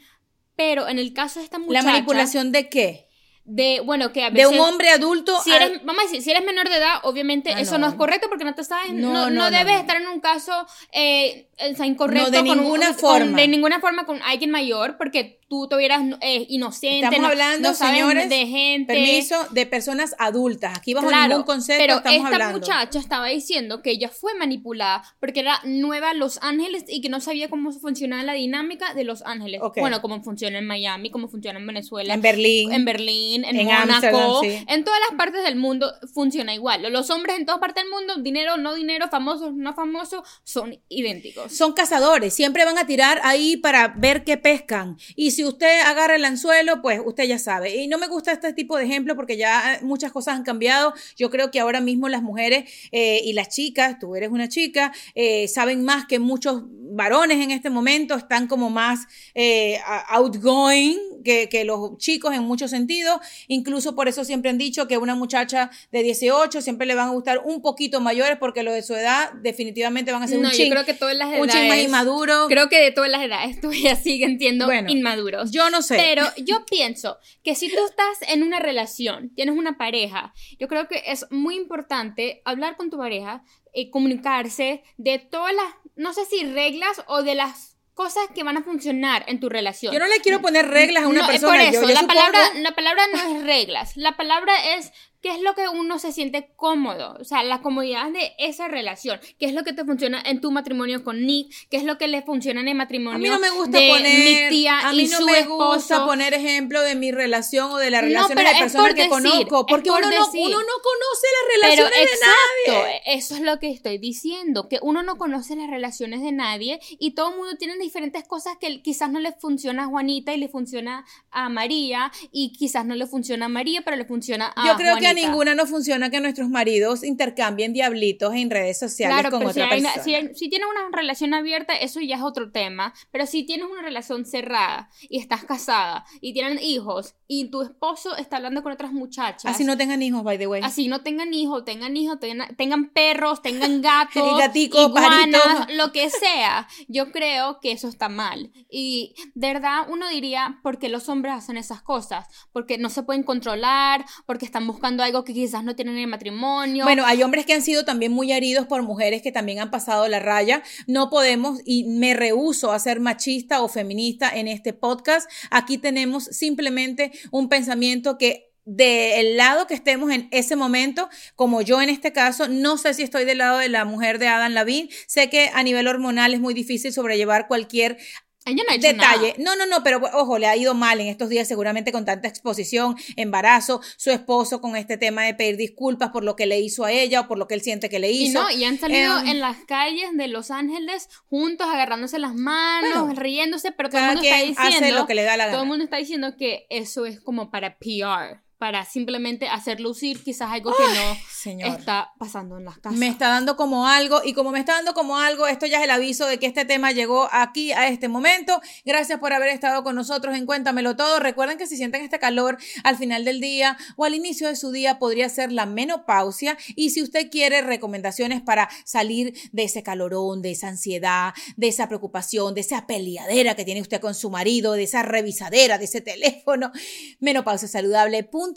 pero 0.57 0.89
en 0.89 0.99
el 0.99 1.13
caso 1.13 1.39
de 1.41 1.45
esta 1.47 1.59
muchacha... 1.59 1.83
¿La 1.87 1.93
manipulación 1.93 2.53
de 2.53 2.69
qué? 2.69 3.07
de, 3.47 3.81
bueno, 3.81 4.13
que 4.13 4.23
a 4.23 4.31
De 4.31 4.45
veces... 4.45 4.53
un 4.53 4.61
hombre 4.61 4.91
adulto. 4.91 5.41
Si 5.43 5.51
a- 5.51 5.57
eres, 5.57 5.85
vamos 5.85 6.03
a 6.05 6.07
decir, 6.07 6.23
si 6.23 6.31
eres 6.31 6.45
menor 6.45 6.69
de 6.69 6.77
edad, 6.77 7.01
obviamente 7.03 7.51
Ah, 7.53 7.61
eso 7.61 7.79
no. 7.79 7.87
no. 7.87 7.89
es 7.89 7.95
correcto 7.95 8.29
porque 8.29 8.45
no 8.45 8.55
te 8.55 8.63
sabes, 8.63 8.93
No, 8.93 9.13
no, 9.13 9.13
no, 9.13 9.31
no, 9.31 9.51
no, 9.51 9.51
debes 9.51 9.75
no. 9.75 9.81
estar 9.81 9.97
en 10.01 10.07
un 10.07 10.21
caso 10.21 10.53
eh, 10.93 11.50
o 11.73 11.77
sea, 11.77 11.87
incorrecto. 11.87 12.25
No, 12.25 12.31
de 12.31 12.43
ninguna 12.43 12.87
con- 12.89 12.97
forma. 12.99 13.37
de 13.41 13.49
ninguna 13.49 13.81
forma 13.81 14.07
con 14.07 14.21
alguien 14.23 14.51
mayor 14.51 14.97
porque 14.97 15.39
tú 15.49 15.67
tuvieras 15.69 16.03
eh, 16.21 16.47
inocente. 16.49 16.99
Estamos 17.07 17.21
no- 17.21 17.27
hablando, 17.29 17.69
no 17.71 17.75
señores, 17.75 18.29
de 18.29 18.47
gente. 18.47 18.93
permiso, 18.95 19.37
de 19.51 19.67
personas 19.67 20.15
adultas. 20.19 20.77
Aquí 20.79 20.95
bajo 20.95 21.09
Claro, 21.09 21.29
ningún 21.29 21.43
concepto 21.45 21.83
pero 21.83 21.97
estamos 21.97 22.17
esta 22.19 22.29
hablando. 22.29 22.59
muchacha 22.61 22.99
estaba 22.99 23.27
diciendo 23.27 23.83
que 23.83 23.91
ella 23.91 24.09
fue 24.09 24.35
manipulada 24.35 25.03
porque 25.19 25.41
era 25.41 25.59
nueva 25.65 26.11
a 26.11 26.15
Los 26.15 26.39
Ángeles 26.43 26.85
y 26.89 27.01
que 27.01 27.09
no 27.09 27.21
sabía 27.21 27.51
cómo 27.51 27.73
funcionaba 27.73 28.23
la 28.23 28.35
dinámica 28.35 28.95
de 28.95 29.05
Los 29.05 29.23
Ángeles. 29.23 29.61
Bueno, 29.77 30.01
cómo 30.01 30.23
funciona 30.23 30.59
en 30.59 30.67
Miami, 30.67 31.11
cómo 31.11 31.29
funciona 31.29 31.59
en 31.59 31.67
Venezuela, 31.67 32.15
En 32.15 32.23
Berlín. 32.23 32.73
en 32.73 32.85
Berlín, 32.85 33.45
en, 33.45 33.57
En 33.57 33.67
Mónaco, 33.67 34.41
sí. 34.43 34.57
en 34.69 34.85
todas 34.85 35.01
las 35.09 35.17
partes 35.19 35.43
del 35.43 35.57
mundo 35.57 35.93
funciona 36.15 36.55
igual. 36.55 36.83
Los 36.93 37.11
hombres 37.11 37.37
en 37.39 37.45
todas 37.47 37.61
partes 37.61 37.83
del 37.83 37.91
mundo, 37.93 38.17
dinero, 38.23 38.57
no 38.57 38.75
dinero, 38.75 39.09
famosos, 39.09 39.53
no 39.55 39.75
famosos, 39.75 40.23
son 40.45 40.79
idénticos. 40.89 41.50
Son 41.51 41.73
cazadores, 41.73 42.35
siempre 42.35 42.65
van 42.65 42.79
a 42.79 42.87
tirar 42.87 43.21
ahí 43.25 43.57
para 43.57 43.89
ver 43.89 44.25
qué 44.25 44.37
pescan. 44.37 44.97
Y 45.17 45.33
si 45.33 45.45
usted 45.45 45.81
agarra 45.81 46.17
el 46.17 46.25
anzuelo, 46.25 46.81
pues 46.83 47.01
usted 47.05 47.25
ya 47.25 47.39
sabe. 47.39 47.77
Y 47.77 47.89
no 47.89 47.99
me 47.99 48.07
gusta 48.07 48.33
este 48.33 48.53
tipo 48.53 48.77
de 48.77 48.85
ejemplo 48.85 49.17
porque 49.17 49.37
ya 49.37 49.79
muchas 49.83 50.13
cosas 50.13 50.37
han 50.37 50.45
cambiado. 50.45 50.95
Yo 51.17 51.31
creo 51.31 51.51
que 51.51 51.61
ahora 51.61 51.81
mismo 51.81 52.09
las 52.09 52.23
mujeres 52.23 52.71
eh, 52.93 53.21
y 53.25 53.33
las 53.33 53.49
chicas, 53.49 53.99
tú 53.99 54.15
eres 54.17 54.31
una 54.31 54.49
chica, 54.49 54.93
eh, 55.15 55.49
saben 55.49 55.85
más 55.85 56.07
que 56.07 56.19
muchos 56.19 56.63
varones 56.93 57.43
en 57.43 57.51
este 57.51 57.71
momento, 57.71 58.15
están 58.15 58.47
como 58.47 58.71
más 58.71 59.07
eh, 59.35 59.79
outgoing 60.09 60.99
que, 61.25 61.49
que 61.49 61.65
los 61.65 61.97
chicos 61.99 62.35
en 62.35 62.43
muchos 62.43 62.71
sentidos. 62.71 63.21
Incluso 63.49 63.95
por 63.95 64.09
eso 64.09 64.25
siempre 64.25 64.51
han 64.51 64.59
dicho 64.59 64.89
que 64.89 64.99
una 64.99 65.15
muchacha 65.15 65.71
de 65.93 66.03
18 66.03 66.61
siempre 66.63 66.87
le 66.87 66.95
van 66.95 67.09
a 67.09 67.13
gustar 67.13 67.43
un 67.45 67.63
poquito 67.63 68.01
mayores 68.01 68.39
porque 68.39 68.63
los 68.63 68.75
de 68.75 68.83
su 68.83 68.95
edad 68.95 69.33
definitivamente 69.35 70.13
van 70.13 70.23
a 70.23 70.29
ser 70.29 70.39
No, 70.39 70.49
un 70.49 70.51
yo 70.51 70.57
chin, 70.57 70.71
creo 70.71 70.85
que 70.85 70.95
todas 70.95 71.17
las 71.17 71.31
chin 71.49 71.69
más 71.69 71.77
edades- 71.79 71.85
inmaduro. 71.87 72.47
Creo 72.49 72.69
que 72.69 72.81
de 72.81 72.91
todas 72.93 73.11
las 73.11 73.23
edades 73.23 73.61
todavía 73.61 73.97
siguen 73.97 74.39
siendo 74.39 74.67
Bueno, 74.67 74.91
inmaduros. 74.91 75.51
yo 75.51 75.71
no 75.71 75.83
sé. 75.83 75.97
Pero 75.97 76.25
yo 76.39 76.65
pienso 76.67 77.19
que 77.43 77.55
si 77.55 77.69
tú 77.69 77.85
estás 77.87 78.29
en 78.29 78.43
una 78.43 78.59
relación, 78.61 79.35
tienes 79.35 79.57
una 79.57 79.77
pareja, 79.79 80.33
yo 80.59 80.69
creo 80.69 80.89
que 80.89 81.03
es 81.07 81.27
muy 81.31 81.57
importante 81.57 82.43
hablar 82.45 82.77
con 82.77 82.91
tu 82.91 82.99
pareja, 82.99 83.43
eh, 83.73 83.91
comunicarse 83.91 84.83
de 84.97 85.19
todas 85.19 85.55
las, 85.55 85.67
no 85.97 86.13
sé 86.13 86.25
si 86.27 86.45
reglas 86.45 87.03
o 87.07 87.23
de 87.23 87.35
las 87.35 87.77
cosas 87.95 88.25
que 88.35 88.43
van 88.45 88.57
a 88.57 88.63
funcionar 88.63 89.25
en 89.29 89.41
tu 89.41 89.49
relación. 89.51 89.93
Yo 89.93 89.99
no 89.99 90.07
le 90.07 90.21
quiero 90.21 90.41
poner 90.41 90.67
reglas 90.69 91.05
a 91.05 91.09
una 91.09 91.21
No, 91.23 91.27
persona. 91.27 91.53
Por 91.53 91.61
yo- 91.73 91.79
eso, 91.81 91.89
yo 91.89 91.95
la, 91.95 92.01
supongo- 92.01 92.07
palabra, 92.15 92.41
la 92.61 92.75
palabra 92.75 93.03
no 93.13 93.37
es 93.37 93.45
reglas. 93.45 93.97
La 93.97 94.17
palabra 94.17 94.53
es 94.77 94.91
qué 95.23 95.31
es 95.31 95.41
lo 95.43 95.55
que 95.55 95.69
uno 95.69 95.99
se 95.99 96.13
siente 96.13 96.51
cómodo. 96.57 97.17
O 97.21 97.25
sea, 97.25 97.43
la 97.43 97.61
comodidad 97.63 98.11
de 98.11 98.33
esa 98.39 98.69
relación. 98.69 99.21
¿Qué 99.39 99.47
es 99.47 99.55
lo 99.55 99.65
que 99.65 99.73
te 99.73 99.85
funciona 99.85 100.23
en 100.25 100.41
tu 100.41 100.51
matrimonio 100.51 101.05
con 101.05 101.25
Nick? 101.27 101.53
¿Qué 101.71 101.77
es 101.77 101.85
lo 101.85 101.99
que 101.99 102.09
le 102.09 102.23
funciona 102.23 102.61
en 102.61 102.69
el 102.69 102.75
matrimonio 102.75 103.17
A 103.17 103.19
mí 103.19 103.29
no 103.29 103.39
me 103.39 103.51
gusta 103.51 103.79
de 103.79 103.89
poner, 103.89 104.19
mi 104.19 104.49
tía 104.57 104.89
a 104.89 104.93
y 104.95 104.97
mí 104.97 105.05
no 105.09 105.19
su 105.19 105.27
me 105.27 105.39
esposo? 105.41 105.75
gusta 105.75 106.07
poner 106.07 106.35
ejemplo 106.35 106.81
de 106.83 106.95
mi 106.95 107.13
relación 107.13 107.71
o 107.71 107.77
de 107.77 107.91
las 107.91 108.03
No, 108.03 108.09
relaciones 108.09 108.37
pero 108.37 108.49
de 108.49 108.55
es 108.55 108.61
personas 108.63 108.87
por 108.87 108.95
que 108.97 109.03
decir, 109.03 109.11
conozco, 109.11 109.67
porque 109.67 109.91
por 109.91 109.99
uno 110.05 110.11
no, 110.11 110.31
uno 110.33 110.59
no 110.59 110.75
conoce 110.83 111.27
las 111.33 111.43
Pero 111.77 111.85
relaciones 111.89 112.11
de 112.11 112.77
nadie. 112.81 113.03
eso 113.07 113.35
es 113.35 113.41
lo 113.41 113.59
que 113.59 113.71
estoy 113.71 113.99
diciendo, 113.99 114.69
que 114.69 114.79
uno 114.83 115.03
no 115.03 115.17
conoce 115.19 115.57
las 115.57 115.69
relaciones 115.71 116.23
de 116.23 116.33
nadie 116.33 116.81
y 116.99 117.13
todo 117.13 117.31
el 117.31 117.37
mundo 117.37 117.57
tiene 117.57 117.77
diferentes 117.79 118.25
cosas 118.27 118.57
que 118.61 118.83
quizás 118.83 119.11
no 119.11 119.21
le 119.21 119.33
funciona 119.33 119.85
a 119.85 119.87
Juanita 119.87 120.33
y 120.35 120.39
le 120.39 120.49
funciona 120.49 121.05
a 121.31 121.49
María 121.49 122.11
y 122.33 122.53
quizás 122.53 122.85
no 122.87 122.95
le 122.95 123.07
funciona 123.07 123.47
a 123.47 123.49
María, 123.49 123.83
pero 123.83 123.97
le 123.97 124.05
funciona 124.05 124.53
a 124.57 124.67
Yo 124.67 124.77
creo 124.77 124.97
que 124.97 125.10
a 125.11 125.15
ninguna 125.15 125.55
nos 125.55 125.69
funciona 125.71 126.11
que 126.11 126.21
nuestros 126.21 126.49
maridos 126.49 127.05
intercambien 127.05 127.73
diablitos 127.73 128.35
en 128.35 128.51
redes 128.51 128.79
sociales 128.79 129.17
Claro, 129.19 129.31
con 129.31 129.41
pero 129.41 129.53
si, 129.53 129.61
otra 129.61 129.77
una- 129.77 129.83
persona. 129.93 130.05
si, 130.05 130.15
hay- 130.15 130.35
si 130.35 130.49
tienes 130.49 130.69
una 130.71 130.97
relación 130.97 131.35
abierta, 131.35 131.75
eso 131.77 132.01
ya 132.01 132.17
es 132.17 132.23
otro 132.23 132.51
tema. 132.53 132.93
Pero 133.11 133.27
si 133.27 133.45
tienes 133.45 133.67
una 133.71 133.83
relación 133.83 134.25
cerrada 134.25 134.91
y 135.09 135.19
estás 135.19 135.45
casada 135.45 136.05
y 136.21 136.33
tienen 136.33 136.59
hijos 136.63 137.15
y 137.27 137.51
tu 137.51 137.63
esposo 137.63 138.17
está 138.17 138.37
hablando 138.37 138.63
con 138.63 138.73
otras 138.73 138.93
muchachas. 138.93 139.45
Así 139.45 139.65
no 139.65 139.77
tengan 139.77 140.03
hijos, 140.03 140.23
by 140.23 140.39
the 140.39 140.47
way. 140.47 140.63
Así 140.65 140.89
no 140.89 141.03
tengan 141.03 141.33
hijos, 141.35 141.65
tengan 141.65 141.97
hijos, 141.97 142.19
tengan, 142.21 142.55
tengan 142.57 142.91
perros, 142.91 143.43
tengan 143.43 143.81
gatos, 143.83 144.23
iguanas, 144.55 144.93
pajaritos. 144.93 145.77
lo 145.77 145.93
que 145.93 146.11
sea. 146.11 146.67
Yo 146.89 147.11
creo 147.13 147.61
que 147.61 147.73
eso 147.73 147.89
está 147.89 148.09
mal. 148.09 148.51
Y 148.71 149.15
de 149.35 149.53
verdad 149.53 149.87
uno 149.89 150.09
diría, 150.09 150.59
¿por 150.63 150.79
qué 150.79 150.89
los 150.89 151.09
hombres 151.09 151.35
hacen 151.35 151.57
esas 151.57 151.83
cosas? 151.83 152.27
Porque 152.53 152.79
no 152.79 152.89
se 152.91 153.03
pueden 153.03 153.23
controlar, 153.23 154.05
porque 154.27 154.45
están 154.45 154.67
buscando 154.67 155.00
algo 155.03 155.25
que 155.25 155.35
quizás 155.35 155.65
no 155.65 155.77
tienen 155.77 155.97
en 155.97 156.03
el 156.03 156.07
matrimonio. 156.09 156.85
Bueno, 156.85 157.05
hay 157.07 157.23
hombres 157.23 157.47
que 157.47 157.55
han 157.55 157.63
sido 157.63 157.85
también 157.85 158.13
muy 158.13 158.33
heridos 158.33 158.67
por 158.67 158.83
mujeres 158.83 159.23
que 159.23 159.33
también 159.33 159.61
han 159.61 159.71
pasado 159.71 160.07
la 160.09 160.19
raya. 160.19 160.63
No 160.87 161.11
podemos 161.11 161.61
y 161.65 161.85
me 161.85 162.15
rehúso 162.15 162.73
a 162.73 162.79
ser 162.79 163.01
machista 163.01 163.63
o 163.63 163.69
feminista 163.69 164.31
en 164.31 164.49
este 164.49 164.73
podcast. 164.73 165.31
Aquí 165.51 165.79
tenemos 165.79 166.25
simplemente 166.25 167.13
un 167.31 167.49
pensamiento 167.49 168.19
que 168.19 168.51
del 168.65 169.37
lado 169.37 169.67
que 169.67 169.75
estemos 169.75 170.13
en 170.13 170.29
ese 170.31 170.55
momento, 170.55 171.09
como 171.35 171.63
yo 171.63 171.81
en 171.81 171.89
este 171.89 172.13
caso, 172.13 172.47
no 172.47 172.77
sé 172.77 172.95
si 172.95 173.03
estoy 173.03 173.25
del 173.25 173.39
lado 173.39 173.59
de 173.59 173.69
la 173.69 173.85
mujer 173.85 174.19
de 174.19 174.29
Adam 174.29 174.53
Lavin. 174.53 174.89
Sé 175.07 175.29
que 175.29 175.51
a 175.53 175.63
nivel 175.63 175.89
hormonal 175.89 176.35
es 176.35 176.41
muy 176.41 176.55
difícil 176.55 176.93
sobrellevar 176.93 177.49
cualquier 177.49 177.99
Ella 178.47 178.63
no 178.67 178.73
ha 178.73 178.77
hecho 178.77 178.89
detalle. 178.89 179.35
nada. 179.39 179.39
No, 179.39 179.55
no, 179.57 179.67
no, 179.67 179.83
pero 179.85 180.01
ojo, 180.15 180.39
le 180.39 180.47
ha 180.47 180.57
ido 180.57 180.73
mal 180.75 180.99
en 181.01 181.09
estos 181.09 181.29
días 181.29 181.47
seguramente 181.47 181.93
con 181.93 182.05
tanta 182.07 182.27
exposición, 182.27 182.97
embarazo, 183.17 183.83
su 183.99 184.11
esposo 184.11 184.61
con 184.63 184.77
este 184.77 184.97
tema 184.97 185.25
de 185.25 185.35
pedir 185.35 185.57
disculpas 185.59 186.09
por 186.11 186.25
lo 186.25 186.37
que 186.37 186.47
le 186.47 186.59
hizo 186.59 186.85
a 186.85 186.93
ella 186.93 187.21
o 187.21 187.29
por 187.29 187.37
lo 187.39 187.47
que 187.47 187.55
él 187.55 187.61
siente 187.61 187.89
que 187.91 187.99
le 187.99 188.11
Y 188.11 188.29
hizo. 188.29 188.43
no, 188.43 188.51
y 188.51 188.65
han 188.65 188.79
salido 188.79 189.19
Em, 189.21 189.29
en 189.29 189.41
las 189.41 189.59
calles 189.67 190.09
de 190.15 190.29
Los 190.29 190.51
Ángeles 190.51 191.09
juntos, 191.29 191.67
agarrándose 191.71 192.19
las 192.19 192.35
manos, 192.35 193.05
Bueno, 193.07 193.21
riéndose, 193.21 193.73
pero 193.73 193.91
todo 193.91 194.01
el 194.01 194.07
mundo 194.07 194.23
está 194.23 194.37
quien 194.39 194.55
hace 194.59 194.67
diciendo. 194.71 195.01
lo 195.01 195.07
que 195.07 195.15
le 195.15 195.23
da 195.25 195.37
la 195.37 195.45
Todo 195.45 195.53
el 195.53 195.59
gana. 195.59 195.69
mundo 195.69 195.85
está 195.85 195.97
diciendo 195.99 196.37
que 196.39 196.67
eso 196.71 197.05
es 197.07 197.21
como 197.21 197.51
para 197.51 197.79
PR, 197.79 198.41
para 198.61 198.85
simplemente 198.85 199.49
hacer 199.49 199.81
lucir 199.81 200.23
quizás 200.23 200.53
algo 200.53 200.77
que 200.77 200.83
no 200.83 201.17
señor. 201.33 201.79
está 201.79 202.13
pasando 202.19 202.59
en 202.59 202.67
las 202.67 202.77
casas. 202.77 202.99
Me 202.99 203.09
está 203.09 203.29
dando 203.29 203.57
como 203.57 203.87
algo 203.87 204.21
y 204.23 204.35
como 204.35 204.51
me 204.51 204.59
está 204.59 204.75
dando 204.75 204.93
como 204.93 205.17
algo, 205.19 205.47
esto 205.47 205.65
ya 205.65 205.79
es 205.79 205.85
el 205.85 205.91
aviso 205.91 206.27
de 206.27 206.39
que 206.39 206.45
este 206.45 206.67
tema 206.67 206.93
llegó 206.93 207.27
aquí 207.33 207.73
a 207.73 207.89
este 207.89 208.09
momento. 208.09 208.61
Gracias 208.85 209.19
por 209.19 209.33
haber 209.33 209.49
estado 209.49 209.83
con 209.83 209.95
nosotros 209.95 210.37
en 210.37 210.45
Cuéntamelo 210.45 210.95
Todo. 210.95 211.21
Recuerden 211.21 211.57
que 211.57 211.67
si 211.67 211.79
sienten 211.79 212.03
este 212.03 212.19
calor 212.19 212.59
al 212.85 212.99
final 212.99 213.25
del 213.25 213.41
día 213.41 213.79
o 213.97 214.05
al 214.05 214.15
inicio 214.15 214.49
de 214.49 214.57
su 214.57 214.73
día 214.73 214.99
podría 214.99 215.31
ser 215.31 215.53
la 215.53 215.65
menopausia 215.65 216.59
y 216.77 216.91
si 216.91 217.03
usted 217.03 217.31
quiere 217.31 217.63
recomendaciones 217.63 218.43
para 218.43 218.69
salir 218.85 219.33
de 219.53 219.63
ese 219.63 219.83
calorón, 219.83 220.43
de 220.43 220.51
esa 220.51 220.69
ansiedad, 220.69 221.33
de 221.57 221.69
esa 221.69 221.89
preocupación, 221.89 222.53
de 222.53 222.61
esa 222.61 222.87
peleadera 222.87 223.55
que 223.55 223.65
tiene 223.65 223.81
usted 223.81 224.03
con 224.03 224.15
su 224.15 224.29
marido, 224.29 224.75
de 224.75 224.83
esa 224.83 225.03
revisadera, 225.03 225.79
de 225.79 225.87
ese 225.87 226.03
teléfono, 226.03 226.73
menopausiasaludable.com, 227.21 228.50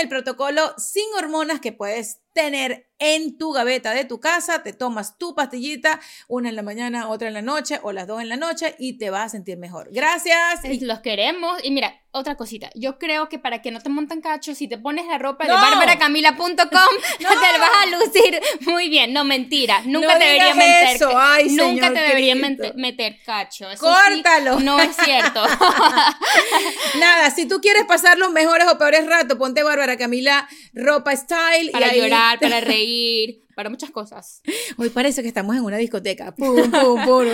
el 0.00 0.08
protocolo 0.08 0.74
sin 0.78 1.04
hormonas 1.18 1.60
que 1.60 1.72
puedes 1.72 2.20
tener 2.32 2.88
en 2.98 3.36
tu 3.38 3.52
gaveta 3.52 3.92
de 3.92 4.04
tu 4.04 4.20
casa, 4.20 4.62
te 4.62 4.72
tomas 4.72 5.18
tu 5.18 5.34
pastillita, 5.34 6.00
una 6.28 6.48
en 6.48 6.56
la 6.56 6.62
mañana, 6.62 7.08
otra 7.08 7.28
en 7.28 7.34
la 7.34 7.42
noche 7.42 7.80
o 7.82 7.92
las 7.92 8.06
dos 8.06 8.20
en 8.20 8.28
la 8.28 8.36
noche 8.36 8.76
y 8.78 8.98
te 8.98 9.10
vas 9.10 9.26
a 9.26 9.28
sentir 9.30 9.58
mejor. 9.58 9.88
Gracias. 9.90 10.64
Y 10.64 10.80
los 10.80 11.00
queremos. 11.00 11.62
Y 11.64 11.70
mira, 11.70 11.99
otra 12.12 12.36
cosita. 12.36 12.70
Yo 12.74 12.98
creo 12.98 13.28
que 13.28 13.38
para 13.38 13.62
que 13.62 13.70
no 13.70 13.80
te 13.80 13.88
montan 13.88 14.20
cachos, 14.20 14.58
si 14.58 14.66
te 14.68 14.76
pones 14.78 15.06
la 15.06 15.18
ropa 15.18 15.44
de 15.44 15.50
No. 15.50 15.60
barbaracamila.com, 15.60 16.56
te 17.18 17.24
vas 17.24 17.70
a 17.82 17.86
lucir 17.86 18.40
muy 18.62 18.88
bien. 18.88 19.12
No, 19.12 19.22
mentira. 19.24 19.82
Nunca 19.84 20.14
No 20.14 20.18
te 20.18 20.24
deberían 20.24 20.58
meter. 20.58 20.96
eso. 20.96 21.10
Ay, 21.16 21.48
nunca 21.50 21.64
señor 21.86 21.92
te 21.94 22.00
deberían 22.00 22.40
mente- 22.40 22.72
meter 22.74 23.16
cacho. 23.24 23.70
Eso 23.70 23.86
sí, 23.86 24.12
Córtalo. 24.14 24.58
no 24.60 24.80
es 24.80 24.96
cierto. 25.04 25.42
Nada, 26.98 27.30
si 27.30 27.46
tú 27.46 27.60
quieres 27.60 27.84
pasar 27.84 28.18
los 28.18 28.30
mejores 28.32 28.66
o 28.68 28.78
peores 28.78 29.06
ratos, 29.06 29.38
ponte 29.38 29.62
Bárbara 29.62 29.96
Camila 29.96 30.48
ropa 30.74 31.14
style 31.16 31.70
para 31.70 31.94
y 31.94 32.00
llorar, 32.00 32.38
para 32.40 32.60
reír, 32.60 33.42
para 33.60 33.68
muchas 33.68 33.90
cosas. 33.90 34.40
Hoy 34.78 34.88
parece 34.88 35.20
que 35.20 35.28
estamos 35.28 35.54
en 35.54 35.62
una 35.62 35.76
discoteca. 35.76 36.34
Pum, 36.34 36.70
pum, 36.70 37.04
pum. 37.04 37.26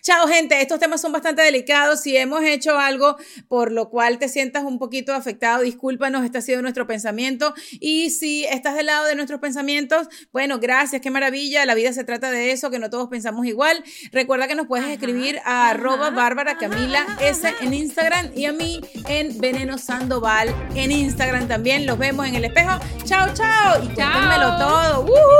Chao, 0.00 0.28
gente. 0.28 0.62
Estos 0.62 0.78
temas 0.78 1.00
son 1.00 1.10
bastante 1.10 1.42
delicados. 1.42 2.02
Si 2.02 2.16
hemos 2.16 2.44
hecho 2.44 2.78
algo 2.78 3.16
por 3.48 3.72
lo 3.72 3.90
cual 3.90 4.20
te 4.20 4.28
sientas 4.28 4.62
un 4.62 4.78
poquito 4.78 5.12
afectado, 5.12 5.62
discúlpanos. 5.62 6.24
Este 6.24 6.38
ha 6.38 6.40
sido 6.40 6.62
nuestro 6.62 6.86
pensamiento. 6.86 7.52
Y 7.80 8.10
si 8.10 8.44
estás 8.44 8.76
del 8.76 8.86
lado 8.86 9.06
de 9.06 9.16
nuestros 9.16 9.40
pensamientos, 9.40 10.06
bueno, 10.32 10.60
gracias. 10.60 11.02
Qué 11.02 11.10
maravilla. 11.10 11.66
La 11.66 11.74
vida 11.74 11.92
se 11.92 12.04
trata 12.04 12.30
de 12.30 12.52
eso, 12.52 12.70
que 12.70 12.78
no 12.78 12.88
todos 12.88 13.08
pensamos 13.08 13.44
igual. 13.44 13.82
Recuerda 14.12 14.46
que 14.46 14.54
nos 14.54 14.68
puedes 14.68 14.86
escribir 14.86 15.40
a 15.44 15.70
arroba 15.70 16.10
Bárbara 16.10 16.58
Camila 16.58 17.18
S 17.20 17.52
en 17.60 17.74
Instagram 17.74 18.30
y 18.36 18.44
a 18.44 18.52
mí 18.52 18.80
en 19.08 19.40
Veneno 19.40 19.78
Sandoval 19.78 20.54
en 20.76 20.92
Instagram 20.92 21.48
también. 21.48 21.86
Los 21.86 21.98
vemos 21.98 22.28
en 22.28 22.36
el 22.36 22.44
espejo. 22.44 22.78
Chao, 23.04 23.34
chao. 23.34 23.82
Y 23.82 23.86
cuéntamelo 23.86 24.56
todo. 24.56 25.39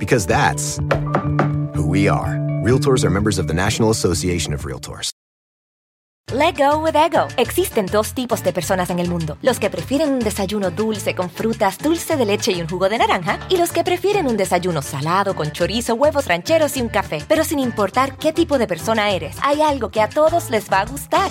Because 0.00 0.26
that's 0.26 0.80
who 1.76 1.86
we 1.86 2.08
are. 2.08 2.38
Realtors 2.64 3.04
are 3.04 3.10
members 3.10 3.38
of 3.38 3.46
the 3.46 3.54
National 3.54 3.90
Association 3.90 4.54
of 4.54 4.64
Realtors. 4.64 5.10
Let 6.32 6.56
go 6.56 6.78
with 6.78 6.94
ego. 6.94 7.26
Existen 7.36 7.86
dos 7.86 8.14
tipos 8.14 8.42
de 8.42 8.52
personas 8.52 8.88
en 8.90 8.98
el 8.98 9.08
mundo: 9.08 9.36
los 9.42 9.58
que 9.58 9.68
prefieren 9.68 10.10
un 10.10 10.20
desayuno 10.20 10.70
dulce 10.70 11.14
con 11.14 11.28
frutas, 11.28 11.76
dulce 11.78 12.16
de 12.16 12.24
leche 12.24 12.52
y 12.52 12.62
un 12.62 12.68
jugo 12.68 12.88
de 12.88 12.98
naranja, 12.98 13.40
y 13.50 13.56
los 13.58 13.72
que 13.72 13.84
prefieren 13.84 14.26
un 14.26 14.36
desayuno 14.36 14.80
salado 14.80 15.34
con 15.34 15.50
chorizo, 15.50 15.94
huevos 15.96 16.26
rancheros 16.26 16.76
y 16.76 16.82
un 16.82 16.88
café. 16.88 17.22
Pero 17.28 17.44
sin 17.44 17.58
importar 17.58 18.16
qué 18.16 18.32
tipo 18.32 18.58
de 18.58 18.66
persona 18.66 19.10
eres, 19.10 19.36
hay 19.42 19.60
algo 19.60 19.90
que 19.90 20.00
a 20.00 20.08
todos 20.08 20.50
les 20.50 20.70
va 20.70 20.80
a 20.80 20.86
gustar. 20.86 21.30